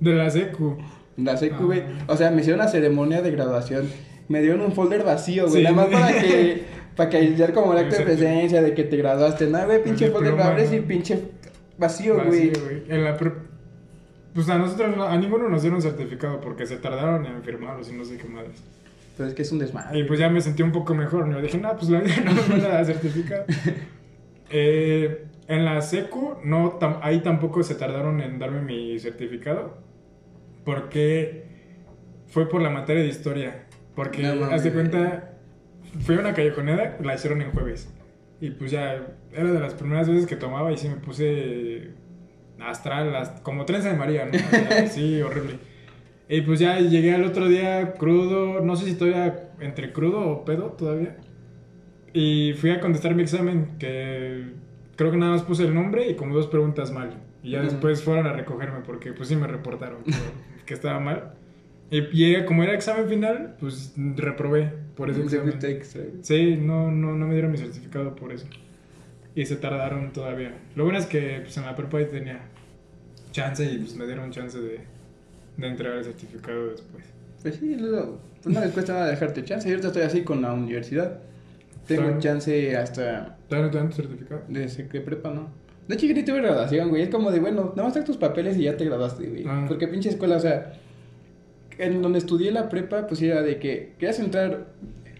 [0.00, 0.78] De la secu.
[1.16, 1.64] La secu, Ah.
[1.66, 1.82] güey.
[2.06, 3.88] O sea, me hicieron una ceremonia de graduación.
[4.28, 5.58] Me dieron un folder vacío, güey.
[5.58, 5.62] Sí.
[5.62, 6.62] Nada más para que,
[6.96, 9.46] para que ya como el acto de presencia de que te graduaste.
[9.48, 11.20] Nada, güey, pinche El folder, lo abres y pinche
[11.78, 12.52] vacío, güey.
[12.88, 13.32] En la pre-
[14.34, 17.92] Pues a nosotros, no- a ninguno nos dieron certificado porque se tardaron en firmarlos y
[17.92, 18.62] no sé qué madres.
[19.16, 19.98] Pero es que es un desmadre.
[19.98, 21.28] Y pues ya me sentí un poco mejor.
[21.28, 21.40] ¿no?
[21.42, 23.44] dije, no, pues la vida no me van a certificado.
[24.50, 29.78] Eh, en la secu, no, tam- ahí tampoco se tardaron en darme mi certificado.
[30.64, 31.44] Porque
[32.28, 33.66] fue por la materia de historia.
[33.94, 35.34] Porque, No haz de cuenta,
[36.00, 37.92] fui a una callejonera, la hicieron en jueves.
[38.40, 41.90] Y pues ya, era de las primeras veces que tomaba y sí me puse
[42.60, 44.32] astral, as- como trenza de María, ¿no?
[44.88, 45.58] Sí, horrible.
[46.28, 50.44] Y pues ya llegué al otro día crudo, no sé si todavía entre crudo o
[50.44, 51.16] pedo todavía.
[52.14, 54.52] Y fui a contestar mi examen, que
[54.96, 57.10] creo que nada más puse el nombre y como dos preguntas mal.
[57.42, 57.70] Y ya Ujú.
[57.70, 59.98] después fueron a recogerme porque pues sí me reportaron
[60.72, 61.32] que, que estaba mal.
[61.90, 65.58] Y como era examen final, pues reprobé por ese examen.
[65.62, 66.02] extra.
[66.22, 68.46] Sí, no, no, no me dieron mi certificado por eso.
[69.34, 70.52] Y se tardaron todavía.
[70.74, 72.40] Lo bueno es que pues, en la prepa ahí tenía
[73.30, 74.80] chance y pues me dieron chance de,
[75.56, 77.04] de entregar el certificado después.
[77.42, 79.68] Pues sí, luego, pues no les cuesta nada dejarte chance.
[79.68, 81.20] Yo ahorita estoy así con la universidad.
[81.86, 82.20] Tengo Claro.
[82.20, 84.42] chance hasta ¿Todavía no te dan tu certificado?
[84.48, 85.48] de sec- de prepa, ¿no?
[85.88, 87.02] De hecho, yo ni tuve graduación, güey.
[87.02, 89.44] Es como de, bueno, nada más trae tus papeles y ya te graduaste, güey.
[89.46, 89.64] Ah.
[89.68, 90.74] Porque pinche escuela, o sea,
[91.78, 94.68] en donde estudié la prepa, pues era de que querías entrar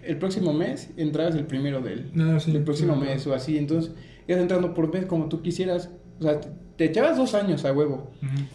[0.04, 2.52] el próximo mes, entrabas el primero del, No, sí.
[2.52, 3.58] del próximo sí, mes o así.
[3.58, 3.92] Entonces,
[4.28, 5.90] ibas entrando por mes como tú quisieras.
[6.20, 8.10] O sea, te, te echabas dos años a huevo.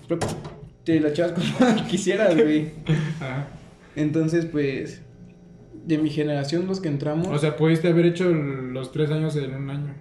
[0.07, 0.19] Pero
[0.83, 2.71] te la echabas como quisieras, güey.
[3.19, 3.47] Ajá.
[3.95, 5.01] Entonces, pues,
[5.85, 7.27] de mi generación, los que entramos.
[7.27, 9.95] O sea, pudiste haber hecho los tres años en un año.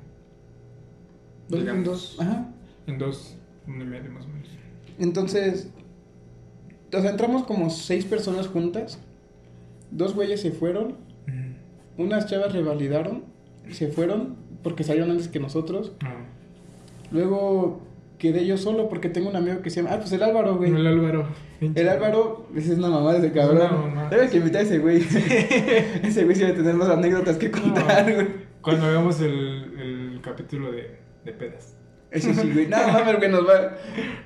[1.48, 1.84] Dos, digamos.
[1.84, 2.52] dos, ajá.
[2.86, 4.48] En dos, uno y medio más o menos.
[4.98, 5.70] Entonces,
[6.92, 8.98] o sea, entramos como seis personas juntas.
[9.90, 10.96] Dos güeyes se fueron.
[11.96, 13.24] Unas chavas revalidaron.
[13.70, 15.92] Se fueron porque salieron antes que nosotros.
[16.02, 16.24] Ah.
[17.10, 17.82] Luego
[18.18, 19.94] quedé yo solo porque tengo un amigo que se llama.
[19.94, 20.72] Ah, pues el Álvaro, güey.
[20.72, 21.28] El Álvaro.
[21.60, 24.10] El Álvaro, es una mamá de ese Es una cabrón.
[24.10, 24.98] Debe que invitar a ese güey.
[26.02, 28.28] ese güey sí va a tener más anécdotas que contar, güey.
[28.60, 31.76] Cuando veamos el, el capítulo de, de pedas.
[32.10, 32.68] Ese sí, güey.
[32.68, 33.76] No mames, güey, nos va.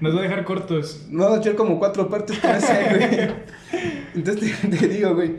[0.00, 1.06] Nos va a dejar cortos.
[1.10, 3.82] No, vamos a echar como cuatro partes con ese, güey.
[4.14, 5.36] Entonces te, te digo, güey.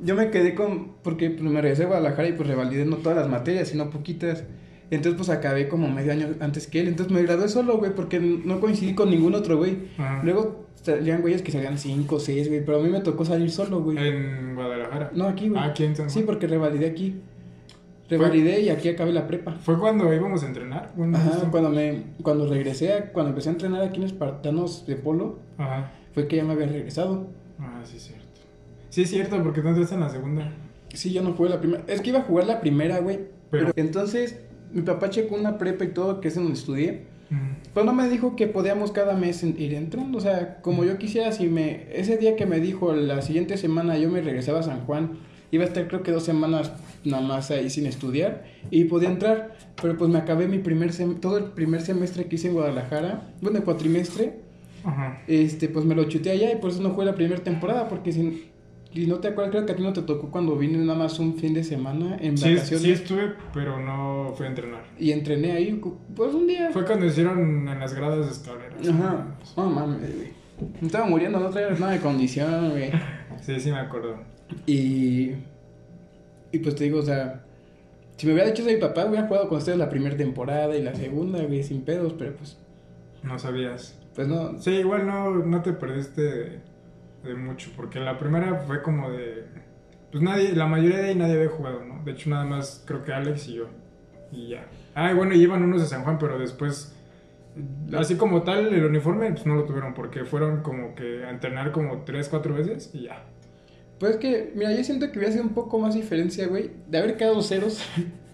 [0.00, 0.94] Yo me quedé con.
[1.02, 4.44] Porque pues, me regresé a Guadalajara y pues revalidé no todas las materias, sino poquitas.
[4.90, 6.88] Entonces, pues acabé como medio año antes que él.
[6.88, 9.88] Entonces me gradué solo, güey, porque no coincidí con ningún otro, güey.
[9.98, 10.20] Ajá.
[10.22, 12.64] Luego salían güeyes que salían cinco, seis, güey.
[12.64, 13.96] Pero a mí me tocó salir solo, güey.
[13.98, 15.10] En Guadalajara.
[15.14, 15.60] No, aquí, güey.
[15.60, 16.10] Ah, aquí en San Juan.
[16.10, 17.20] Sí, porque revalidé aquí.
[18.18, 19.52] Revalidé y aquí acabé la prepa.
[19.60, 20.92] Fue cuando íbamos a entrenar.
[20.96, 24.96] Bueno, Ajá, cuando me cuando regresé, a- cuando empecé a entrenar aquí en Espartanos de
[24.96, 25.92] Polo, Ajá.
[26.12, 27.26] fue que ya me había regresado.
[27.58, 28.22] Ah, sí, cierto.
[28.90, 30.52] Sí, es cierto, porque tú entraste en la segunda.
[30.92, 31.82] Sí, yo no jugué la primera.
[31.86, 33.20] Es que iba a jugar la primera, güey.
[33.50, 33.86] Pero- Pero...
[33.86, 34.38] entonces,
[34.72, 37.12] mi papá checó una prepa y todo, que es en donde estudié.
[37.72, 40.18] Pero no me dijo que podíamos cada mes en- ir entrando.
[40.18, 41.86] O sea, como yo quisiera, si me.
[41.90, 45.12] Ese día que me dijo la siguiente semana yo me regresaba a San Juan,
[45.52, 46.72] iba a estar creo que dos semanas
[47.04, 49.56] nada más ahí sin estudiar y podía entrar.
[49.80, 53.30] Pero pues me acabé mi primer sem- todo el primer semestre que hice en Guadalajara,
[53.40, 54.40] bueno, el cuatrimestre,
[54.84, 55.22] Ajá.
[55.28, 58.12] este, pues me lo chuté allá y por eso no fue la primera temporada, porque
[58.12, 58.50] si,
[58.94, 61.18] si no te acuerdas, creo que a ti no te tocó cuando vine nada más
[61.18, 64.82] un fin de semana en Sí, vacaciones sí estuve, pero no fui a entrenar.
[64.98, 65.80] y entrené ahí,
[66.14, 66.70] pues un día.
[66.72, 68.88] Fue cuando hicieron en las gradas de escaleras.
[68.88, 69.26] Ajá.
[69.56, 70.28] No mames, güey.
[70.80, 72.90] Me estaba muriendo, no traía nada de condición, güey.
[73.40, 74.16] Sí, sí me acuerdo.
[74.66, 75.32] Y.
[76.50, 77.44] Y pues te digo, o sea.
[78.16, 80.82] Si me hubiera dicho de mi papá, hubiera jugado con ustedes la primera temporada y
[80.82, 82.58] la segunda, güey, sin pedos, pero pues.
[83.22, 83.98] No sabías.
[84.14, 84.58] Pues no.
[84.58, 86.60] Sí, igual no, no te perdiste de,
[87.24, 89.44] de mucho, porque la primera fue como de...
[90.10, 92.04] Pues nadie, la mayoría de ahí nadie había jugado, ¿no?
[92.04, 93.66] De hecho nada más creo que Alex y yo.
[94.30, 94.66] Y ya.
[94.94, 96.94] Ah, y bueno, iban unos de San Juan, pero después...
[97.96, 101.70] Así como tal, el uniforme pues no lo tuvieron, porque fueron como que a entrenar
[101.72, 103.24] como tres, cuatro veces y ya.
[104.02, 106.72] Pues es que, mira, yo siento que hubiera sido un poco más diferencia, güey.
[106.88, 107.80] De haber quedado ceros.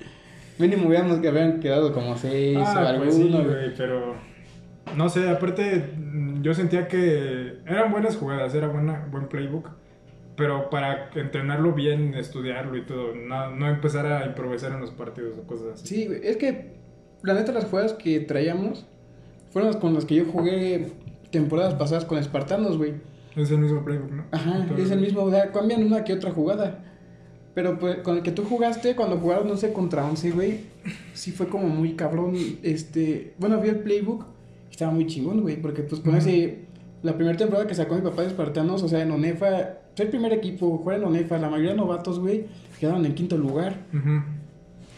[0.59, 3.45] Mínimo hubiéramos que habían quedado como seis o Ah, alguno, pues sí, güey.
[3.45, 4.15] güey, pero...
[4.97, 9.69] No sé, aparte mm, yo sentía que eran buenas jugadas, era buena, buen playbook,
[10.37, 15.37] pero para entrenarlo bien, estudiarlo y todo, no, no empezar a improvisar en los partidos
[15.39, 15.87] o cosas así.
[15.87, 16.21] Sí, güey.
[16.27, 16.77] Es que,
[17.23, 18.87] la neta, las jugadas que traíamos
[19.51, 20.93] fueron las con las que yo jugué
[21.31, 22.95] temporadas pasadas con Espartanos, güey.
[23.39, 24.25] Es el mismo playbook, ¿no?
[24.33, 26.85] Ajá, es el mismo, o sea, cambian una que otra jugada.
[27.55, 30.61] Pero pues con el que tú jugaste, cuando jugaron, no sé, contra 11, güey,
[31.15, 32.35] sí fue como muy cabrón.
[32.63, 34.25] Este, bueno, vi el playbook,
[34.69, 36.19] y estaba muy chingón, güey, porque pues con Ujú.
[36.19, 36.67] ese,
[37.03, 40.11] la primera temporada que sacó mi papá de Espartanos, o sea, en Onefa, fue el
[40.11, 42.47] primer equipo, juega en Onefa, la mayoría de novatos, güey,
[42.79, 43.87] quedaron en quinto lugar.
[43.93, 44.23] Ujú.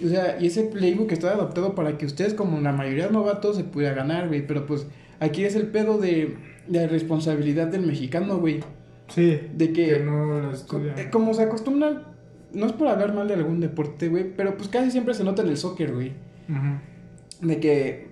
[0.04, 3.56] O sea, y ese playbook estaba adaptado para que ustedes, como la mayoría de novatos,
[3.56, 4.46] se pudiera ganar, güey.
[4.46, 4.86] Pero pues
[5.18, 6.36] aquí es el pedo de,
[6.70, 8.60] de responsabilidad del mexicano, güey.
[9.08, 12.04] Sí, De que, que no la como se acostumbra,
[12.52, 15.42] no es por hablar mal de algún deporte, güey, pero pues casi siempre se nota
[15.42, 16.12] en el soccer, güey.
[16.48, 17.46] Ujú.
[17.48, 18.08] De que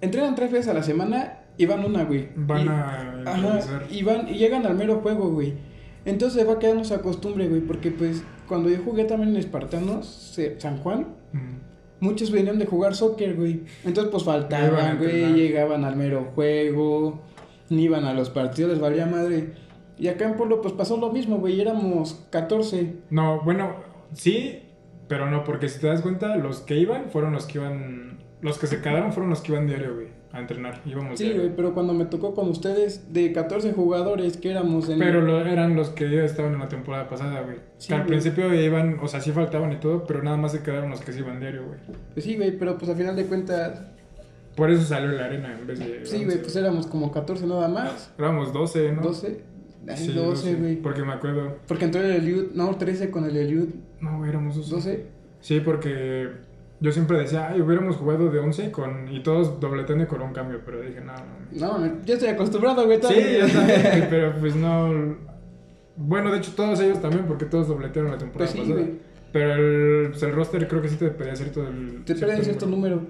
[0.00, 2.28] entrenan tres veces a la semana y van una, güey.
[2.36, 5.54] Van Y- a Ajá, y van y llegan al mero juego, güey.
[6.04, 10.60] Entonces va quedando esa costumbre, güey, porque pues cuando yo jugué también en Espartanos, se-
[10.60, 11.06] San Juan,
[12.00, 13.62] muchos venían de jugar soccer, güey.
[13.84, 17.22] Entonces pues faltaban, güey, llegaban al mero juego,
[17.72, 19.52] ni iban a los partidos, les valía madre.
[19.98, 22.94] Y acá en Pueblo pues pasó lo mismo, güey, éramos 14.
[23.10, 23.74] No, bueno,
[24.14, 24.60] sí,
[25.08, 28.18] pero no, porque si te das cuenta, los que iban fueron los que iban.
[28.40, 30.80] Los que se quedaron fueron los que iban diario, güey, a entrenar.
[30.84, 31.42] Íbamos Sí, diario.
[31.42, 34.98] güey, pero cuando me tocó con ustedes de 14 jugadores que éramos en...
[34.98, 37.58] Pero lo- eran los que ya estaban en la temporada pasada, güey.
[37.78, 38.08] Sí, que al güey.
[38.08, 41.12] principio iban, o sea, sí faltaban y todo, pero nada más se quedaron los que
[41.12, 41.78] se iban diario, güey.
[42.14, 43.80] Pues sí, güey, pero pues al final de cuentas...
[44.56, 46.04] Por eso salió la arena en vez de.
[46.04, 46.24] Sí, 11.
[46.26, 48.12] güey, pues éramos como 14 nada más.
[48.18, 49.02] Éramos 12, ¿no?
[49.02, 49.40] 12.
[49.88, 50.76] Ay, Sí, 12, güey.
[50.76, 51.56] Porque me acuerdo.
[51.66, 53.68] Porque entró el Eliud, no, 13 con el Eliud,
[54.00, 54.70] No, güey, éramos 12.
[54.74, 55.06] 12.
[55.40, 56.28] Sí, porque
[56.80, 60.32] yo siempre decía, ay, hubiéramos jugado de 11 con, y todos dobleteando y con un
[60.32, 61.78] cambio, pero dije, no, no.
[61.80, 62.98] No, yo estoy acostumbrado, güey.
[63.02, 65.16] Sí, yo también, pero pues no.
[65.96, 68.86] Bueno, de hecho, todos ellos también, porque todos dobletearon la temporada Pues sí, pasada.
[68.86, 68.98] güey.
[69.32, 71.66] Pero el, pues, el roster creo que sí te pedía cierto.
[71.66, 73.00] El, Te piden cierto número.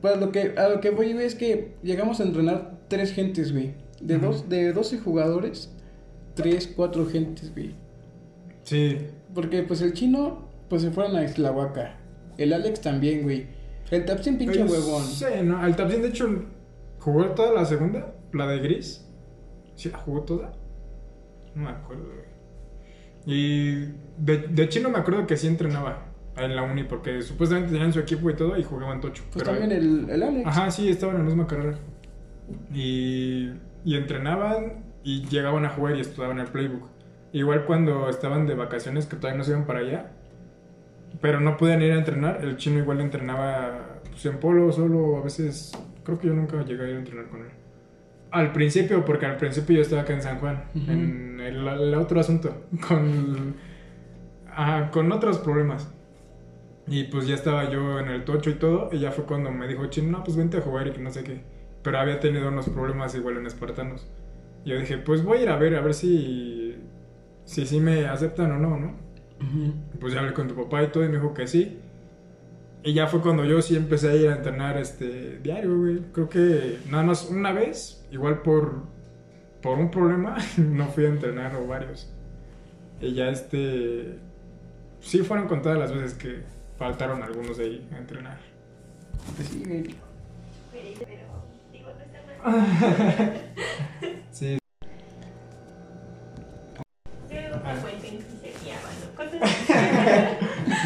[0.00, 3.52] Pues lo que, a lo que voy, güey, es que llegamos a entrenar tres gentes,
[3.52, 3.74] güey.
[4.00, 5.72] De, dos, de 12 jugadores,
[6.34, 7.74] tres, cuatro gentes, güey.
[8.62, 8.98] Sí,
[9.34, 11.96] Porque pues el chino, pues se fueron a Islahuaca.
[12.36, 13.46] El Alex también, güey.
[13.90, 15.02] El Tapsin pinche Ellos- huevón.
[15.04, 15.64] Sí, no.
[15.66, 16.28] El Tapsin, de hecho,
[16.98, 19.06] jugó toda la segunda, la de Gris.
[19.76, 20.52] Sí, la jugó toda.
[21.54, 22.26] No me acuerdo, güey.
[23.24, 26.05] Y de, de chino me acuerdo que sí entrenaba
[26.36, 29.22] en la uni, porque supuestamente tenían su equipo y todo y jugaban tocho.
[29.32, 30.46] Pues pero- también el, el Alex.
[30.46, 31.78] Ajá, sí, estaban en la misma carrera.
[32.72, 33.50] Y,
[33.84, 36.82] y entrenaban y llegaban a jugar y estudiaban el playbook.
[37.32, 40.12] Igual cuando estaban de vacaciones, que todavía no se iban para allá,
[41.20, 45.22] pero no podían ir a entrenar, el chino igual entrenaba pues, en polo solo, a
[45.22, 45.72] veces,
[46.04, 47.48] creo que yo nunca llegué a ir a entrenar con él.
[48.30, 52.20] Al principio, porque al principio yo estaba acá en San Juan, en el, el otro
[52.20, 53.54] asunto, con,
[54.50, 55.92] ajá, con otros problemas.
[56.88, 59.66] Y pues ya estaba yo en el tocho y todo, y ya fue cuando me
[59.66, 61.40] dijo, chino, no, pues vente a jugar y que no sé qué.
[61.82, 64.06] Pero había tenido unos problemas igual en Espartanos.
[64.64, 66.76] Y yo dije, pues voy a ir a ver, a ver si,
[67.44, 68.86] si sí me aceptan o no, ¿no?
[69.40, 69.74] Ujú.
[70.00, 71.78] Pues ya hablé con tu papá y todo y me dijo que sí.
[72.82, 76.00] Y ya fue cuando yo sí empecé a ir a entrenar este diario, güey.
[76.12, 78.82] Creo que nada más una vez, igual por,
[79.60, 82.12] por un problema, no fui a entrenar o varios.
[83.00, 84.18] Y ya este.
[85.00, 86.42] Sí, fueron contadas las veces que
[86.78, 88.38] faltaron algunos de ahí a entrenar.
[89.36, 89.94] Pues sí, güey.
[90.72, 90.98] Pero,
[91.72, 93.42] digo, no está mal.
[94.30, 94.58] Sí.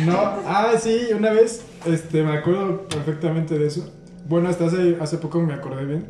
[0.06, 0.16] No,
[0.46, 3.92] ah, sí, una vez, este, me acuerdo perfectamente de eso.
[4.26, 6.06] Bueno, hasta hace, hace poco me acordé bien.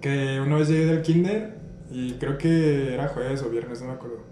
[0.00, 1.54] Que una vez llegué del kinder
[1.90, 4.22] y creo que era jueves o viernes, no me acuerdo.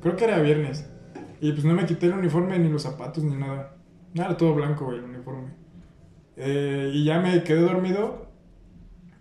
[0.00, 0.86] Creo que era viernes.
[1.48, 3.76] Y pues no me quité el uniforme, ni los zapatos, ni nada.
[4.14, 5.50] Era todo blanco, güey, el uniforme.
[6.36, 8.26] Eh, y ya me quedé dormido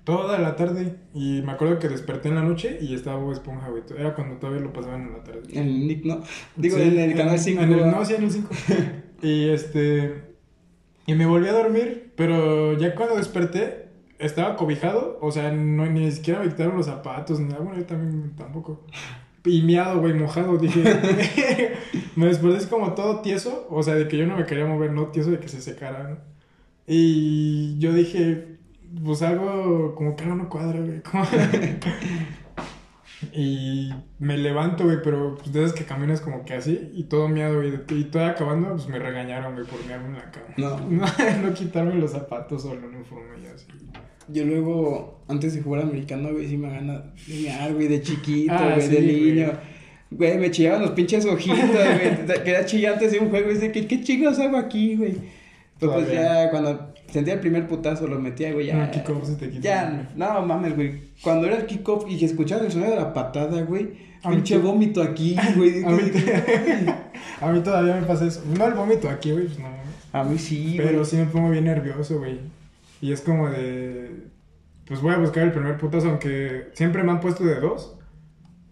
[0.04, 0.96] toda la tarde.
[1.14, 3.84] Y me acuerdo que desperté en la noche y estaba Bob Esponja, güey.
[3.98, 5.42] Era cuando todavía lo pasaban en la tarde.
[5.52, 6.22] En el Nick, ¿no?
[6.56, 7.62] Digo, Sí, en el canal 5.
[7.62, 8.50] en el- no, sí, en el 5.
[9.22, 10.24] y este.
[11.08, 15.20] Y me volví a dormir, pero ya cuando desperté, estaba cobijado.
[15.22, 17.60] O sea, no, ni siquiera me quitaron los zapatos, ni nada.
[17.62, 18.86] Bueno, yo también tampoco.
[19.46, 20.58] Y miado, güey, mojado.
[20.58, 20.84] Dije.
[22.16, 23.68] me desperté como todo tieso.
[23.70, 26.10] O sea, de que yo no me quería mover, no tieso de que se secara,
[26.10, 26.18] ¿no?
[26.88, 28.58] Y yo dije.
[29.04, 31.02] Pues algo como que no cuadra, güey.
[33.34, 37.28] Y me levanto, güey, pero pues de esas que caminas como que así y todo
[37.28, 37.74] miado, güey.
[37.90, 40.46] Y todo acabando, pues me regañaron, güey, por miarme en la cama.
[40.58, 40.78] No.
[40.90, 41.06] No,
[41.42, 43.68] no quitarme los zapatos o el uniforme y así.
[44.28, 48.54] Yo luego, antes de jugar americano, güey, sí me gana de mear, güey, de chiquito,
[48.54, 49.52] Ah, güey, sí, de niño.
[50.12, 52.26] Güey, me chillaban los pinches ojitos, güey.
[52.28, 55.12] Te- Quería chillar antes de un juego y dice, ¿qué, qué chingos hago aquí, güey?
[55.14, 56.46] Pues, pues Todavía.
[56.46, 58.76] ya, cuando sentía el primer putazo, lo metía, güey, ya.
[58.76, 59.62] No, kickoff se te quita.
[59.62, 61.02] Ya, no mames, güey.
[61.22, 63.90] Cuando era el kickoff y escuchaba el sonido de la patada, güey,
[64.30, 65.84] pinche vómito aquí, güey.
[65.84, 66.02] A mí,
[67.42, 68.42] a mí todavía me pasa eso.
[68.58, 69.68] No el vómito aquí, güey, pues no.
[70.14, 71.06] A mí sí, Pero güey.
[71.06, 72.40] sí me pongo bien nervioso, güey.
[73.02, 74.30] Y es como de.
[74.88, 77.98] Pues voy a buscar el primer putazo, aunque siempre me han puesto de dos.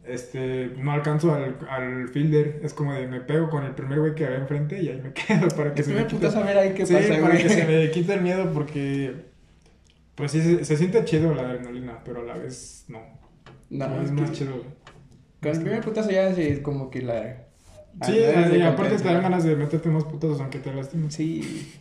[0.04, 2.60] Este, no alcanzo al, al fielder.
[2.64, 5.14] Es como de me pego con el primer güey que había enfrente y ahí me
[5.14, 6.08] quedo para que El se me quite.
[6.08, 7.38] putazo, a ver ahí qué sí, pasa, para güey.
[7.38, 9.32] que se me quite el miedo porque.
[10.16, 13.00] Pues sí, se, se siente chido la adrenalina, pero a la vez no.
[13.70, 14.64] No, es es más que chido.
[15.42, 17.48] con el primer putazo ya es como que la...
[18.02, 21.14] Sí, ah, y aparte te dan ganas de meterte más putazos aunque te lastimes.
[21.14, 21.74] Sí,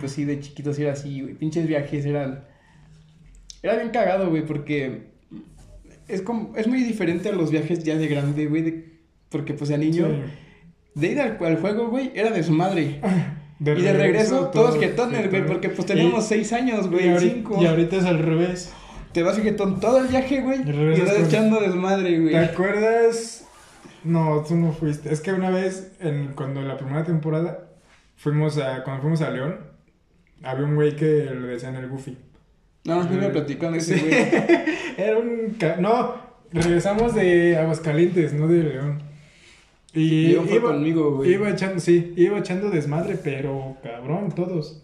[0.00, 1.34] pues sí, de chiquito sí era así, güey.
[1.34, 2.44] Pinches viajes eran.
[3.62, 5.12] Era bien cagado, güey, porque.
[6.08, 6.54] Es como.
[6.56, 8.62] Es muy diferente a los viajes ya de grande, güey.
[8.62, 8.94] de-
[9.30, 10.08] Porque pues de niño.
[10.94, 13.00] De ir al, al juego, güey, era de su madre.
[13.60, 17.58] y de regreso, todos jetones, güey, porque pues teníamos seis años, y, güey, ahorita, cinco.
[17.60, 18.72] y ahorita es al revés.
[19.12, 20.58] Te vas jetón todo el viaje, güey.
[20.58, 22.32] Y Y con- echando desmadre, güey.
[22.32, 23.46] ¿Te acuerdas?
[24.04, 25.12] No, tú no fuiste.
[25.12, 27.70] Es que una vez, en, cuando en la primera temporada,
[28.16, 29.56] fuimos a, cuando fuimos a León,
[30.42, 32.16] había un güey que le decían el Goofy.
[32.84, 34.04] No, no me platicando ese, Sí.
[34.06, 34.14] güey.
[34.98, 35.56] Era un...
[35.80, 36.14] No,
[36.52, 39.02] regresamos de Aguascalientes, no de León.
[39.94, 41.32] Y León fue conmigo, güey.
[41.32, 44.82] Iba echando, sí, iba echando desmadre, pero cabrón, todos.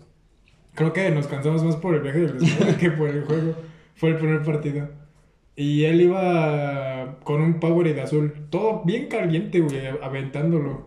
[0.74, 3.54] Creo que nos cansamos más por el viaje del desmadre que por el juego.
[3.96, 4.88] Fue el primer partido.
[5.56, 10.86] Y él iba con un Powerade azul, todo bien caliente, güey, aventándolo.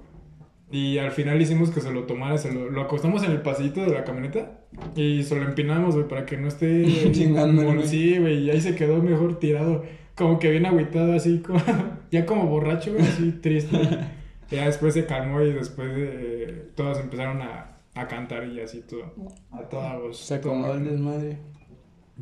[0.73, 3.81] Y al final hicimos que se lo tomara, se lo, lo acostamos en el pasillito
[3.81, 4.61] de la camioneta
[4.95, 7.87] y se lo empinamos, güey, para que no esté Chingando, güey.
[7.87, 9.83] Sí, güey, y ahí se quedó mejor tirado,
[10.15, 11.59] como que bien agüitado, así, como,
[12.11, 13.77] ya como borracho, güey, así triste.
[14.49, 19.13] ya después se calmó y después eh, todos empezaron a, a cantar y así todo,
[19.51, 20.17] a toda voz.
[20.17, 21.37] Se acomodó el desmadre.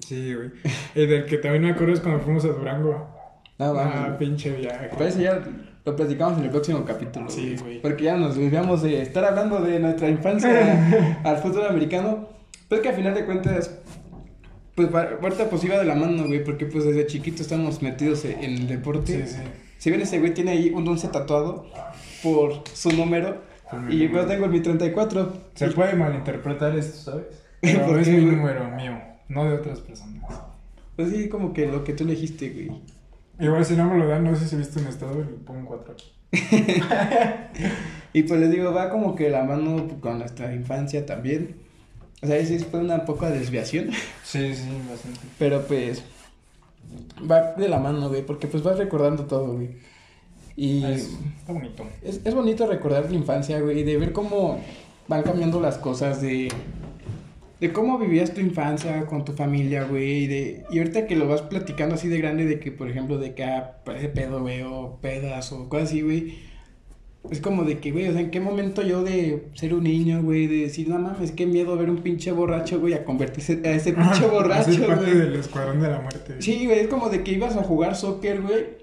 [0.05, 0.51] Sí, güey.
[0.93, 2.91] Y del que también me acuerdo es cuando fuimos a Durango.
[3.57, 4.17] No, ah, vamos.
[4.17, 4.89] pinche viaje.
[4.91, 5.41] Pero eso ya
[5.83, 7.29] lo platicamos en el próximo capítulo.
[7.29, 7.81] Sí, güey.
[7.81, 12.29] Porque ya nos desviamos de estar hablando de nuestra infancia al fútbol americano.
[12.69, 13.79] Pues que al final de cuentas,
[14.75, 18.43] pues ahorita pues iba de la mano, güey, porque pues desde chiquito estamos metidos en
[18.43, 19.27] el deporte.
[19.27, 19.41] Sí, sí.
[19.77, 21.65] Si bien ese güey tiene ahí un 11 tatuado
[22.21, 23.41] por su número,
[23.89, 25.33] y yo tengo el mi 34.
[25.55, 27.25] Se puede malinterpretar esto, ¿sabes?
[27.61, 30.23] ¿Por Pero es qué, mi número mío, no de otras personas.
[30.95, 32.81] Pues sí, como que lo que tú elegiste, güey.
[33.41, 35.93] Igual si no me lo dan, no sé si viste un estado y pongo cuatro
[35.93, 36.13] aquí.
[38.13, 41.55] Y pues les digo, va como que la mano con nuestra infancia también.
[42.21, 43.89] O sea, sí fue una poca desviación.
[44.23, 45.19] Sí, sí, bastante.
[45.39, 46.03] Pero pues
[47.29, 49.69] va de la mano, güey, porque pues vas recordando todo, güey.
[50.57, 51.85] Y Es- está bonito.
[52.03, 54.59] es, es bonito recordar la infancia, güey, de ver cómo
[55.07, 56.49] van cambiando las cosas, de,
[57.61, 61.43] de cómo vivías tu infancia con tu familia, güey, de, y ahorita que lo vas
[61.43, 64.97] platicando así de grande, de que, por ejemplo, de que ah, parece pedo, güey, o
[65.01, 66.39] pedas, o cosas así, güey.
[67.29, 70.23] Es como de que, güey, o sea, ¿en qué momento yo de ser un niño,
[70.23, 73.69] güey, de decir, no mames, qué miedo ver un pinche borracho, güey, a convertirse a
[73.69, 75.17] ese pinche borracho, Hacer parte güey?
[75.19, 76.35] del escuadrón de la muerte.
[76.39, 78.81] Sí, güey, es como de que ibas a jugar soccer, güey.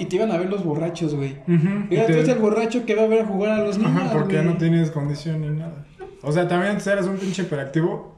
[0.00, 1.36] y te iban a ver los borrachos, güey.
[1.46, 3.64] Ujú, Y ahora te- tú eres el borracho que va a ver a jugar a
[3.64, 4.54] los niños, Ajá, porque ya güey.
[4.54, 5.86] no tienes condición ni nada.
[6.22, 8.16] O sea, también antes eras un pinche hiperactivo.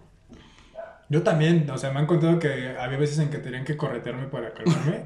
[1.09, 4.26] Yo también, o sea, me han contado que había veces en que tenían que corretearme
[4.28, 5.03] para calmarme.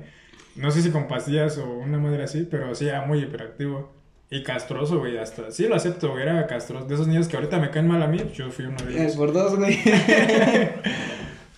[0.57, 3.93] no sé si con pastillas o una madre así, pero sí era muy hiperactivo.
[4.31, 5.51] Y castroso, güey, hasta.
[5.51, 6.87] Sí lo acepto, güey, era castroso.
[6.87, 9.03] De esos niños que ahorita me caen mal a mí, yo fui uno de Eh,
[9.03, 9.17] ellos.
[9.17, 9.79] por dos, güey.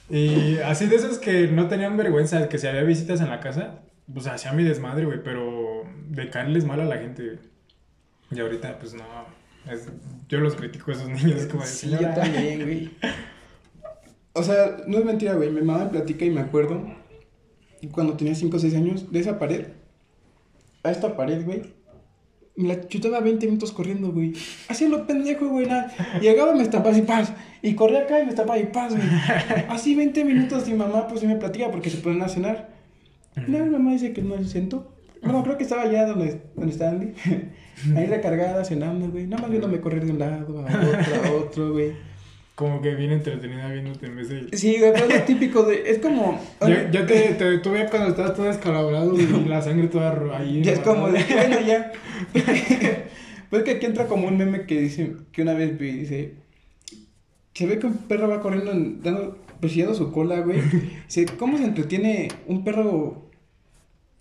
[0.09, 3.81] Y así de esos que no tenían vergüenza, que si había visitas en la casa,
[4.13, 7.39] pues hacía mi desmadre, güey, pero de caerles mal a la gente, güey.
[8.31, 9.03] Y ahorita, pues no.
[9.71, 9.89] Es-
[10.29, 12.91] yo los critico a esos niños, como de Sí, yo también, güey.
[14.33, 15.51] O sea, no es mentira, güey.
[15.51, 16.85] Mi mamá me platica y me acuerdo
[17.93, 19.67] cuando tenía 5 o 6 años de esa pared
[20.83, 21.75] a esta pared, güey.
[22.57, 24.33] Me la chutaba 20 minutos corriendo, güey.
[24.69, 25.67] Así lo pendejo, güey.
[25.67, 25.93] nada.
[26.21, 27.33] Llegaba, me estampaba y paz.
[27.63, 29.07] Y corría acá y me estampaba y paz, güey.
[29.69, 32.71] Así 20 minutos y mamá, pues, sí me platica porque se ponen a cenar.
[33.47, 34.91] No, mi mamá dice que no se sentó.
[35.23, 37.13] No, creo que estaba allá donde, donde está Andy.
[37.97, 39.27] Ahí recargada, cenando, güey.
[39.27, 41.93] Nada más viéndome correr de un lado a otro, a otro, güey.
[42.55, 44.57] Como que bien entretenida viéndote en vez de.
[44.57, 45.91] Sí, güey, pero es lo típico de.
[45.91, 46.41] Es como.
[46.63, 50.63] Ya, ya te, te tuve cuando estás todo descalabrado y la sangre toda ahí.
[50.63, 51.23] Ya es como de.
[51.23, 51.93] Bueno, ya.
[53.51, 55.13] Pues que aquí entra como un meme que dice.
[55.33, 56.35] Que una vez vi, dice.
[57.55, 60.61] Se ve que un perro va corriendo, en- dando, persiguiendo su cola, güey.
[61.07, 63.26] Dice, ¿cómo se entretiene un perro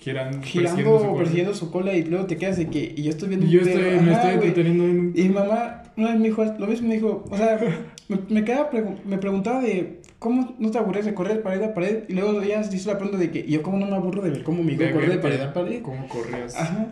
[0.05, 1.65] Giran- girando, persiguiendo su persiguiendo, cuerpo.
[1.65, 2.93] su cola y luego te quedas de que.
[2.95, 6.11] Y yo estoy viendo Y yo estoy, me estoy entreteniendo en Y mi mamá, una
[6.11, 7.59] vez me dijo, lo mismo me dijo, o sea,
[8.07, 11.63] me, me quedaba, pregu- me preguntaba de cómo no te aburres de correr de pared
[11.63, 12.03] a pared.
[12.07, 14.21] Y luego ella se hizo la pregunta de que, ¿y yo cómo no me aburro
[14.21, 15.81] de ver cómo mi hijo de corre de verte pared a pared?
[15.81, 16.55] ¿Cómo corrías?
[16.55, 16.87] Ajá.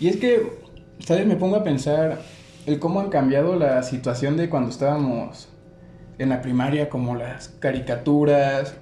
[0.00, 0.42] Y es que,
[1.00, 1.26] ¿sabes?
[1.26, 2.20] Me pongo a pensar
[2.66, 5.48] el cómo han cambiado la situación de cuando estábamos
[6.18, 8.76] en la primaria, como las caricaturas,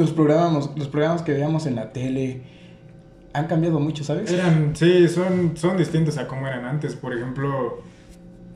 [0.00, 2.42] los programas, los programas que veíamos en la tele.
[3.32, 4.30] Han cambiado mucho, ¿sabes?
[4.32, 6.96] Eran, sí, son, son distintos a como eran antes.
[6.96, 7.80] Por ejemplo,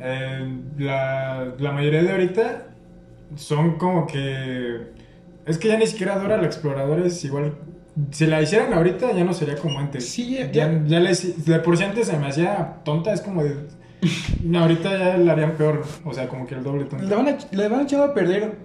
[0.01, 2.67] eh, la, la mayoría de ahorita
[3.37, 4.93] son como que...
[5.47, 7.55] Es que ya ni siquiera Dora la Exploradora es igual...
[8.11, 10.09] Si la hicieran ahorita ya no sería como antes.
[10.09, 13.45] Sí, ya- ya, ya les, de por sí antes se me hacía tonta, es como
[13.45, 13.55] de...
[14.59, 17.05] ahorita ya la harían peor, o sea, como que el doble tonta.
[17.05, 18.57] Le van, a, le van echando a perder.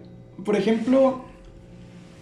[0.44, 1.26] Por ejemplo,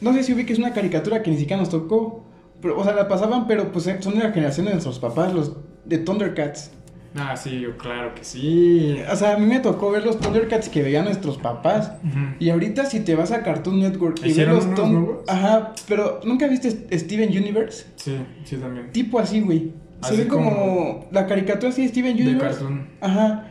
[0.02, 2.24] no sé si ubiques una caricatura que ni siquiera nos tocó.
[2.62, 5.58] Pero, o sea, la pasaban, pero pues son de la generación de nuestros papás, los
[5.86, 6.72] de Thundercats.
[7.16, 8.98] Ah, sí, yo claro que sí.
[9.12, 11.92] O sea, a mí me tocó ver los Thundercats que veían nuestros papás.
[12.40, 15.18] Y ahorita si te vas a Cartoon Network y ves ¿Hicieron los unos Thun- nuevos?
[15.28, 17.86] Ajá, pero ¿nunca viste Steven Universe?
[17.96, 18.92] Sí, sí también.
[18.92, 19.74] Tipo así, güey.
[20.02, 22.60] Se Así ve como, como- la caricatura así de Steven De Universe.
[22.60, 22.88] cartoon.
[23.02, 23.48] Ajá.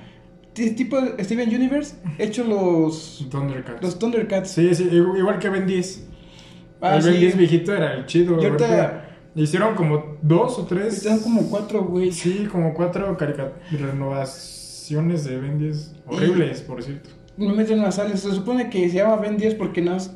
[0.54, 3.82] Tipo Steven Universe, hecho los Thundercats.
[3.82, 4.50] los Thundercats.
[4.50, 6.08] Sí, sí, igual igual que Ben 10.
[6.80, 7.20] Ah, el Ben sí.
[7.20, 8.40] 10 viejito era el chido.
[8.40, 9.02] Y ahorita- ahorita
[9.34, 10.94] Hicieron como dos o tres.
[10.96, 12.10] Están como cuatro, güey.
[12.10, 13.14] Sí, como cuatro
[13.70, 15.94] renovaciones de Ben 10.
[16.06, 17.10] Horribles, por cierto.
[17.36, 18.20] Me meten las sales.
[18.20, 20.10] Se supone que se llama Ben 10 porque no es-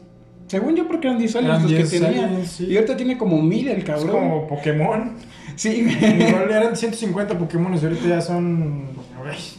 [0.47, 2.27] Según yo, porque eran 10 aliens Eran los 10 que tenía.
[2.27, 2.65] aliens, sí.
[2.67, 4.11] Y ahorita tiene como mil el Es cabrón.
[4.11, 5.13] como Pokémon.
[5.55, 6.29] Sí, güey.
[6.29, 8.87] Igual eran 150 Pokémon y ahorita ya son.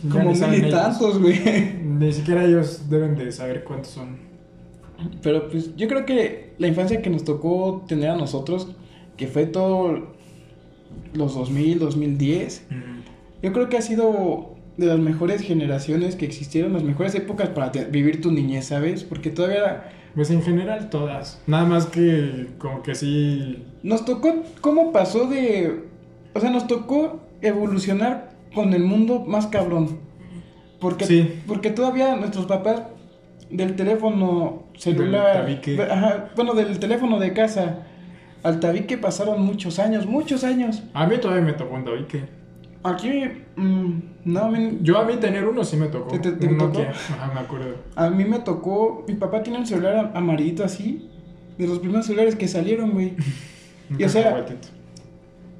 [0.03, 1.39] ya como mil y tantos, güey.
[1.83, 4.30] Ni siquiera ellos deben de saber cuántos son.
[5.21, 8.67] Pero pues yo creo que la infancia que nos tocó tener a nosotros,
[9.17, 10.13] que fue todo
[11.13, 12.67] los 2000, 2010,
[13.43, 17.69] yo creo que ha sido de las mejores generaciones que existieron, las mejores épocas para
[17.85, 19.03] vivir tu niñez, ¿sabes?
[19.03, 21.41] Porque todavía Pues en general todas.
[21.47, 23.63] Nada más que como que sí.
[23.83, 25.85] nos tocó, ¿cómo pasó de...
[26.33, 29.99] O sea, nos tocó evolucionar con el mundo más cabrón.
[30.81, 31.29] Porque, Sí.
[31.47, 32.81] porque todavía nuestros papás
[33.51, 35.45] del teléfono celular...
[35.45, 37.83] Del ajá, bueno, del teléfono de casa
[38.43, 40.83] al tabique pasaron muchos años, muchos años.
[40.93, 42.23] A mí todavía me tocó un tabique.
[42.83, 43.23] Aquí,
[43.55, 43.91] mm,
[44.25, 46.09] no, a mí, Yo a mí tener uno sí me tocó.
[46.11, 46.81] ¿Te- te- te un tocó?
[46.81, 47.75] Ajá, me acuerdo.
[47.95, 51.07] a mí me tocó, mi papá tiene un celular am- amarillito así,
[51.59, 53.13] de los primeros celulares que salieron, güey.
[53.99, 54.45] Y o sea-.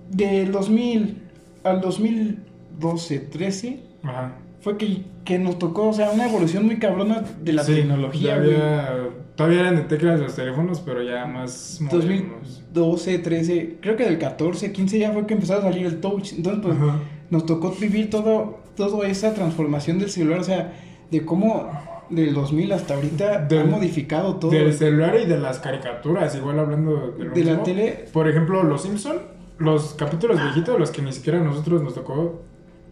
[0.10, 1.18] Del 2000
[1.64, 4.34] al 2012, 13, Ajá.
[4.62, 8.38] Fue que, que nos tocó, o sea, una evolución muy cabrona de la Sí, tecnología,
[8.38, 8.54] güey.
[8.56, 12.62] había- Todavía eran de teclas los teléfonos, pero ya más modernos.
[12.74, 16.34] 2012, 13, creo que del 14, 15 ya fue que empezó a salir el touch.
[16.34, 17.00] Entonces, pues, Ajá.
[17.32, 20.74] nos tocó vivir todo, toda esa transformación del celular, o sea,
[21.10, 21.70] de cómo
[22.10, 24.52] del 2000 hasta ahorita Del- ha modificado todo.
[24.52, 28.06] Del celular y de las caricaturas, igual hablando de lo De la tele.
[28.14, 29.18] Por ejemplo, Los Simpson,
[29.58, 32.42] los capítulos viejitos, los que ni siquiera a nosotros nos tocó.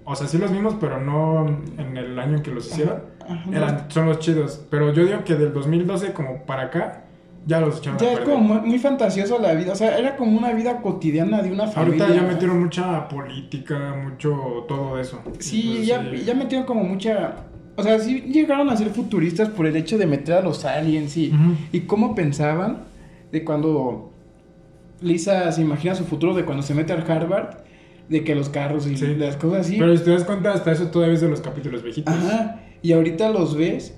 [0.05, 1.47] O sea, sí los vimos, pero no
[1.77, 3.01] en el año en que los hicieron.
[3.27, 4.65] Ajá, Eran, son los chidos.
[4.71, 7.03] Pero yo digo que del 2012 como para acá,
[7.45, 8.33] Ya los echaron a Ya es perder.
[8.35, 9.71] como muy, muy fantasioso la vida.
[9.73, 12.05] O sea, era como una vida cotidiana de una familia.
[12.05, 15.21] Ahorita ya metieron mucha política, mucho todo eso.
[15.39, 16.23] Sí, Entonces, ya, sí.
[16.25, 17.35] ya metieron como mucha.
[17.75, 21.15] O sea, sí llegaron a ser futuristas por el hecho de meter a los aliens
[21.15, 21.55] y, Ujú.
[21.71, 22.79] y cómo pensaban
[23.31, 24.11] de cuando
[25.01, 27.55] Lisa se imagina su futuro de cuando se mete al Harvard,
[28.09, 29.15] de que los carros y Sí.
[29.15, 29.77] las cosas así.
[29.79, 32.13] Pero si te das cuenta, hasta eso todavía es de los capítulos viejitos.
[32.13, 33.95] Ajá, y ahorita los ves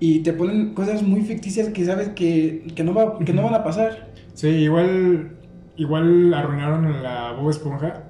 [0.00, 3.54] y te ponen cosas muy ficticias que sabes que, que, no, va, que no van
[3.54, 4.08] a pasar.
[4.34, 5.30] Sí, igual,
[5.76, 8.04] igual arruinaron la Bob Esponja.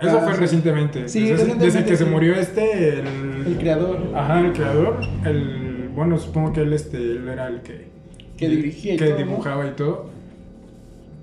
[0.00, 0.40] Eso Ah, fue sí.
[0.40, 1.08] recientemente.
[1.08, 3.06] Sí, desde, recientemente, desde que se murió este, el,
[3.46, 3.98] El creador.
[4.14, 5.00] Ajá, el creador.
[5.24, 7.88] El, bueno, supongo que él, este, él era el que,
[8.36, 9.24] Que dirigía y que todo, ¿no?
[9.26, 10.10] dibujaba y todo.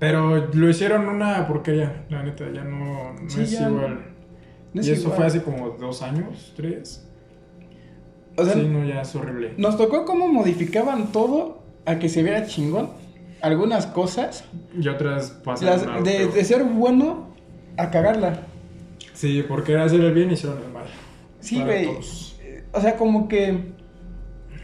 [0.02, 4.00] Pero lo hicieron una porquería, la neta, ya no, no Sí, es ya igual.
[4.74, 5.16] No es y eso igual.
[5.16, 7.06] fue hace como dos años, tres.
[8.36, 9.54] O sea, sí, no, ya es horrible.
[9.58, 12.90] nos tocó cómo modificaban todo a que se viera chingón.
[13.42, 14.42] Algunas cosas.
[14.76, 17.28] Y otras algo de, de ser bueno
[17.76, 18.40] a cagarla.
[19.12, 20.86] Sí, porque era hacer el bien y hicieron el mal.
[21.38, 21.86] Sí, güey.
[22.72, 23.71] O sea, como que.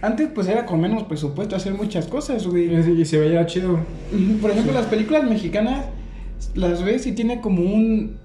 [0.01, 2.73] Antes, pues era con menos presupuesto hacer muchas cosas, güey.
[3.01, 3.81] Y, se veía chido.
[4.41, 4.79] Por ejemplo, Sí.
[4.79, 5.85] las películas mexicanas
[6.55, 8.17] las ves y tiene como un.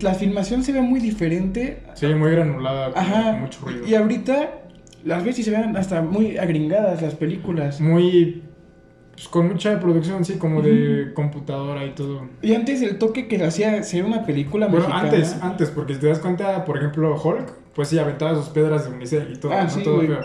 [0.00, 1.82] La filmación se ve muy diferente.
[1.94, 3.32] Sí, muy granulada, con Ajá.
[3.32, 3.86] mucho ruido.
[3.86, 4.50] Y ahorita
[5.04, 7.80] las ves y se ven hasta muy agringadas las películas.
[7.80, 8.42] Muy.
[9.12, 12.28] Pues, con mucha producción, sí, como de computadora y todo.
[12.40, 15.08] Y antes el toque que le hacía ser una película Bueno, mexicana.
[15.10, 18.88] antes, antes, porque si te das cuenta, por ejemplo, Hulk, pues sí, aventaba sus piedras
[18.88, 19.70] de unicel y todo, Ah, ¿no?
[19.70, 20.20] sí, todo feo.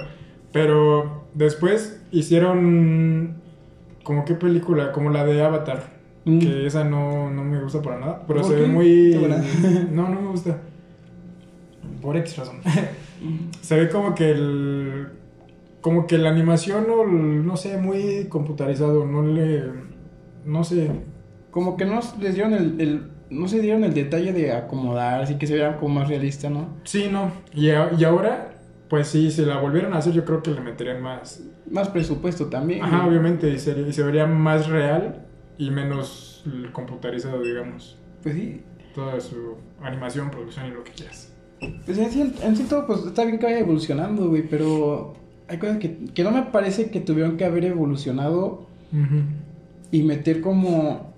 [0.56, 3.41] Pero después hicieron.
[4.06, 4.93] ¿Como qué película?
[4.93, 5.84] Como la de Avatar.
[6.24, 6.39] Mm.
[6.39, 8.24] Que esa no, no me gusta para nada.
[8.26, 9.14] Pero ¿Por se ve muy.
[9.91, 10.58] No, no me gusta.
[12.01, 12.62] Por X razón.
[13.62, 15.08] se ve como que el.
[15.82, 19.06] Como que la animación, o el- no sé, muy computarizado.
[19.06, 19.62] No le.
[20.45, 20.89] No sé.
[21.51, 25.36] Como que no les dieron el, el- no se dieron el detalle de acomodar, así
[25.36, 26.70] que se vean como más realista, ¿no?
[26.86, 27.32] Sí, no.
[27.53, 28.55] Y, a- y ahora,
[28.90, 31.42] pues sí, si la volvieran a hacer, yo creo que le meterían más.
[31.70, 32.84] Más presupuesto también.
[32.84, 35.26] Ajá, obviamente, y, sería- y se vería más real
[35.58, 37.98] y menos computarizado, digamos.
[38.22, 38.62] Pues sí.
[38.94, 41.32] Toda su animación, producción y lo que quieras.
[41.86, 45.14] Pues en sí, en sí todo pues está bien que vaya evolucionando, güey, pero
[45.48, 48.68] hay cosas que, que no me parece que tuvieron que haber evolucionado
[49.92, 51.14] y meter como...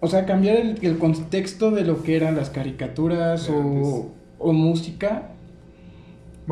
[0.00, 5.29] O sea, cambiar el, el contexto de lo que eran las caricaturas o, o música.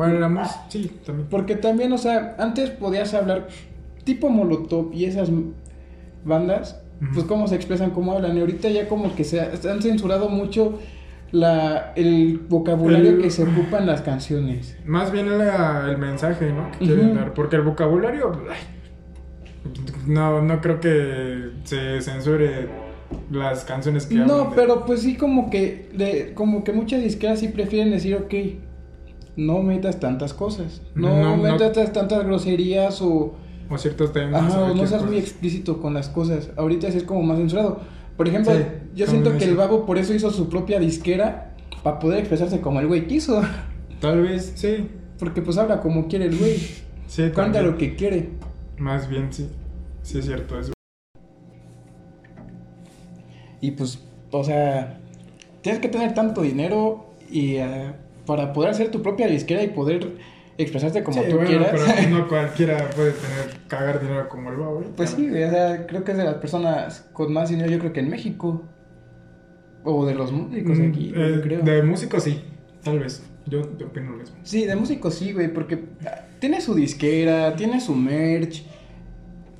[0.07, 1.27] Bueno, la música, sí, también.
[1.29, 3.47] Porque también, o sea, antes podías hablar
[4.03, 5.29] tipo Molotov y esas
[6.25, 6.81] bandas,
[7.13, 8.35] pues cómo se expresan, cómo hablan.
[8.37, 10.79] Y ahorita ya como que se ha- han censurado mucho
[11.31, 14.75] la, el vocabulario El- que se ocupa en las canciones.
[14.85, 16.71] Más bien la- el mensaje, ¿no?
[16.71, 17.33] Que quieren dar.
[17.33, 18.57] Porque el vocabulario, ay,
[20.07, 22.67] no, no creo que se censure
[23.31, 27.01] las canciones que hablan No, de- pero pues sí como que le- como que muchas
[27.01, 28.33] disqueras sí prefieren decir, ok,
[29.39, 31.43] no metas tantas cosas, no, No, no.
[31.43, 33.33] metas tantas groserías o,
[33.69, 34.43] O ciertos temas.
[34.53, 36.49] ajá, o no seas muy explícito con las cosas.
[36.57, 37.79] Ahorita es como más censurado.
[38.17, 38.59] Por ejemplo, Sí,
[38.95, 42.79] yo siento que el babo por eso hizo su propia disquera para poder expresarse como
[42.81, 43.41] el güey quiso,
[44.01, 44.87] Tal vez, sí.
[45.19, 46.57] porque pues habla como quiere el güey,
[47.07, 48.29] Sí, canta lo que quiere.
[48.77, 49.47] Más bien, sí.
[50.03, 50.73] Sí, es cierto eso.
[53.61, 53.99] Y pues,
[54.31, 54.99] o sea,
[55.61, 57.93] tienes que tener tanto dinero y eh,
[58.29, 60.07] para poder hacer tu propia disquera y poder
[60.55, 61.69] expresarte como Sí, tú bueno, quieras.
[61.71, 64.83] pero no cualquiera puede tener, cagar dinero como el.
[64.83, 64.87] ¿eh?
[64.95, 67.79] Pues sí, güey, o sea, creo que es de las personas con más dinero, yo
[67.79, 68.63] creo que en México.
[69.83, 71.61] O de los músicos Mm, aquí, eh, yo creo.
[71.63, 72.39] De músicos sí,
[72.83, 73.23] tal vez.
[73.47, 74.35] Yo te opino lo mismo.
[74.43, 78.63] Sí, de músicos sí, güey, porque ah, tiene su disquera, tiene su merch.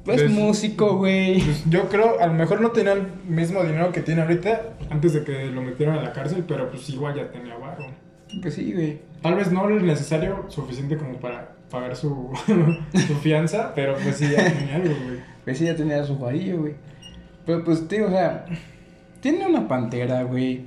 [0.05, 1.41] Es músico, güey.
[1.41, 4.61] Pues yo creo, a lo mejor no tenía el mismo dinero que tiene ahorita
[4.91, 8.08] antes de que lo metieran a la cárcel, pero pues igual ya tenía varo.
[8.41, 8.99] Pues sí, güey.
[9.21, 12.29] Tal vez no lo necesario suficiente como para pagar su,
[13.07, 15.19] su fianza, pero pues sí ya tenía algo, güey.
[15.43, 16.75] Pues sí, ya tenía su varillo, güey.
[17.45, 18.45] Pero pues, tío, o sea,
[19.21, 20.65] tiene una pantera, güey.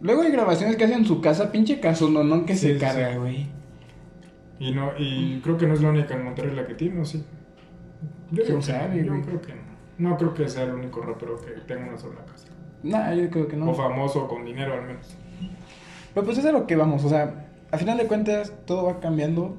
[0.00, 2.78] Luego hay grabaciones que hace en su casa, pinche caso, no, no, que Sí, se
[2.78, 3.18] carga, sí.
[3.18, 3.46] güey.
[4.58, 7.04] Y no, y creo que no es la única en Monterrey la que tiene, ¿o
[7.04, 7.22] sí?
[8.30, 9.66] Yo ¿Quién digo que sabe, yo creo que no.
[9.98, 12.48] No creo que sea el único rapero que tenga una sola casa.
[12.82, 13.70] Nah, yo creo que no.
[13.70, 15.16] O famoso, con dinero al menos.
[16.16, 19.00] Pero pues es a lo que vamos, o sea, a final de cuentas todo va
[19.00, 19.58] cambiando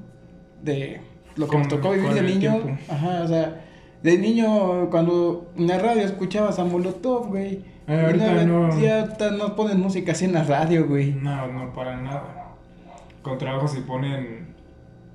[0.60, 1.00] de
[1.36, 2.38] lo que Con- nos tocó vivir de niño.
[2.58, 2.82] tiempo.
[2.92, 3.64] Ajá, o sea,
[4.02, 7.64] de niño cuando en la radio escuchabas a Molotov, güey.
[7.86, 8.80] Eh, ahorita Y no.
[8.80, 11.12] Ya no ponen música así en la radio, güey.
[11.12, 12.54] No, no, para nada.
[13.22, 14.48] Con trabajo se ponen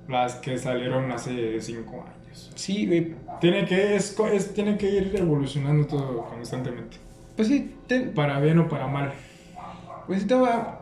[0.08, 2.52] las que salieron hace 5 años.
[2.54, 3.16] Sí, güey.
[3.42, 6.96] Tiene que, es, es- tiene que ir evolucionando todo constantemente.
[7.36, 9.12] Pues sí, te- Para bien o para mal.
[10.06, 10.80] pues sí te va-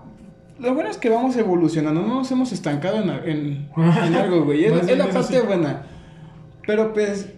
[0.58, 4.64] Lo bueno es que vamos evolucionando, no nos hemos estancado en, en, en algo, güey.
[4.64, 5.46] Es, es la parte sí.
[5.46, 5.82] buena.
[6.66, 7.32] Pero pues,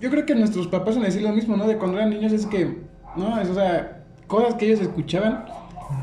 [0.00, 1.66] yo creo que nuestros papás van a decir lo mismo, ¿no?
[1.66, 2.78] De cuando eran niños es que,
[3.16, 5.44] no, es, o sea, cosas que ellos escuchaban.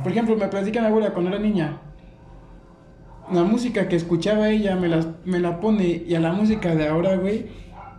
[0.02, 1.78] Por ejemplo, me platica mi abuela cuando era niña.
[3.32, 6.88] La música que escuchaba ella me la, me la pone y a la música de
[6.88, 7.48] ahora, güey.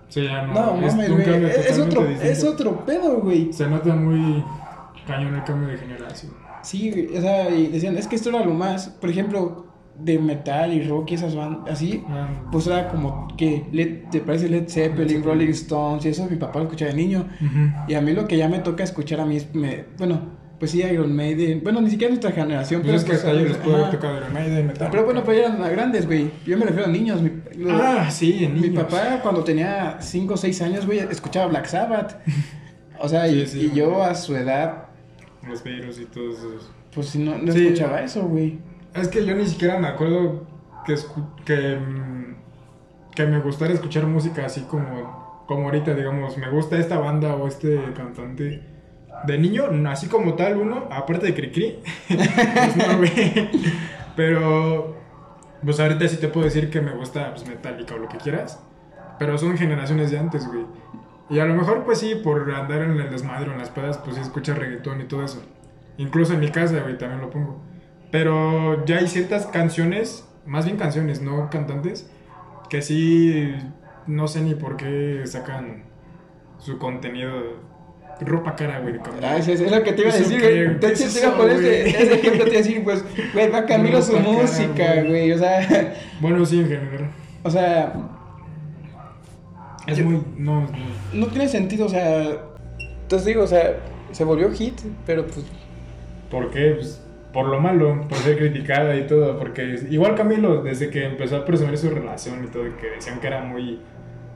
[0.08, 0.52] Sí, ya no.
[0.52, 1.44] No, es mames, un güey.
[1.46, 2.24] Es, es otro, distinto.
[2.24, 3.52] es otro pedo, güey.
[3.52, 4.44] Se nota muy
[5.06, 6.43] cañón el cambio de generación.
[6.64, 9.66] Sí, o sea, y decían, es que esto era lo más, por ejemplo,
[9.98, 14.20] de metal y rock y esas bandas, así, Ah, pues era como que, Led, te
[14.20, 15.22] parece Led Zeppelin.
[15.22, 17.28] Rolling Stones, y eso mi papá lo escuchaba de niño.
[17.86, 20.70] Y a mí lo que ya me toca escuchar a mí es, me, bueno, pues
[20.72, 23.48] sí, Iron Maiden, bueno, ni siquiera nuestra generación, Pero pero es que pues, hasta ellos
[23.50, 24.90] les puede haber tocado Iron Maiden, Metallica.
[24.90, 27.30] Pero bueno, pues eran grandes, güey, yo me refiero a niños, mi,
[27.70, 28.84] Ah, sí, en mi niños.
[28.84, 32.16] papá cuando tenía 5 o 6 años, güey, escuchaba Black Sabbath.
[32.98, 33.70] O sea, y, Sí, sí.
[33.72, 34.84] y yo a su edad,
[35.48, 36.70] Los virus y todos esos.
[36.94, 37.66] pues si no, no Sí.
[37.66, 38.58] escuchaba eso, güey.
[38.94, 40.46] Es que yo ni siquiera me acuerdo
[40.86, 42.34] que, escu- que, mm,
[43.14, 47.46] que me gustara escuchar música así como, como ahorita, digamos, me gusta esta banda o
[47.48, 48.62] este cantante.
[49.26, 51.78] De niño, así como tal uno, aparte de Cricri,
[52.08, 53.48] pues no, güey.
[54.16, 54.96] Pero,
[55.64, 58.60] pues ahorita sí te puedo decir que me gusta pues, Metallica o lo que quieras.
[59.18, 60.64] Pero son generaciones de antes, güey.
[61.30, 63.98] Y a lo mejor, pues sí, por andar en el desmadre o en las pedas,
[63.98, 65.42] pues sí escuchas reggaetón y todo eso.
[65.96, 67.62] Incluso en mi casa, güey, también lo pongo.
[68.10, 72.10] Pero ya hay ciertas canciones, más bien canciones, no cantantes,
[72.68, 73.54] que sí
[74.06, 75.84] no sé ni por qué sacan
[76.58, 77.64] su contenido.
[78.20, 78.94] Ropa cara, güey.
[79.22, 80.78] Ah, es, es lo que te iba a ¿Eso decir, güey.
[80.78, 83.04] ¿Qué De es hecho, te iba a poner ese, ejemplo, te iba a decir, pues,
[83.32, 85.08] güey, va Camilo su cara, música, güey.
[85.08, 85.32] güey.
[85.32, 87.10] O sea, Bueno, sí, en general.
[87.42, 87.92] o sea,
[89.86, 90.22] Es Yo- muy.
[90.38, 90.68] No, no.
[91.12, 92.38] no tiene sentido, o sea.
[93.02, 93.76] Entonces digo, o sea,
[94.12, 95.44] se volvió hit, pero pues.
[96.30, 96.72] ¿Por qué?
[96.72, 97.00] Pues
[97.32, 99.38] por lo malo, por ser criticada y todo.
[99.38, 103.26] Porque igual Camilo, desde que empezó a presumir su relación y todo, que decían que
[103.26, 103.80] era muy.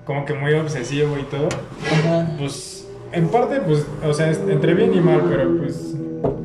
[0.04, 1.48] como que muy obsesivo y todo.
[1.90, 2.28] Ajá.
[2.38, 5.94] Pues en parte, pues, o sea, entre bien y mal, pero pues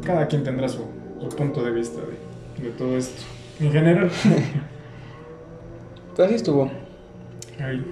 [0.06, 0.86] cada quien tendrá su,
[1.20, 3.22] su punto de vista de, de todo esto.
[3.60, 4.10] En general.
[6.18, 6.70] Así estuvo
[7.60, 7.84] Ay,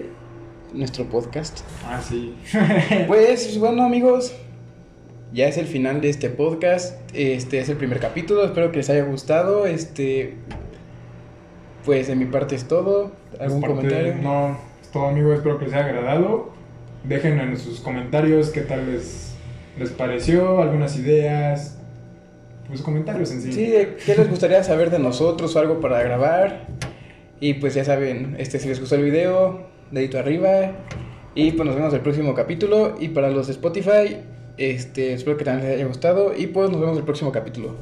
[0.73, 1.59] nuestro podcast.
[1.85, 2.33] ah, sí.
[3.07, 4.33] Pues bueno, amigos,
[5.33, 6.99] ya es el final de este podcast.
[7.13, 8.43] Este es el primer capítulo.
[8.45, 9.65] Espero que les haya gustado.
[9.65, 10.35] Este,
[11.85, 13.11] pues de mi parte es todo.
[13.39, 14.15] ¿Algún Parte- comentario?
[14.21, 15.33] No, es todo, amigo.
[15.33, 16.51] Espero que les haya agradado.
[17.03, 19.33] Dejen en sus comentarios qué tal les,
[19.79, 21.77] les pareció, algunas ideas.
[22.67, 23.51] Pues comentarios en sí.
[23.51, 23.73] Sí,
[24.05, 26.67] ¿qué les gustaría saber de nosotros o algo para grabar?
[27.39, 30.71] Y pues ya saben, este si les gustó el video, dedito arriba.
[31.35, 32.95] Y pues nos vemos el próximo capítulo.
[32.99, 34.17] Y para los de Spotify,
[34.57, 36.33] este espero que también les haya gustado.
[36.35, 37.75] Y pues nos vemos el próximo capítulo.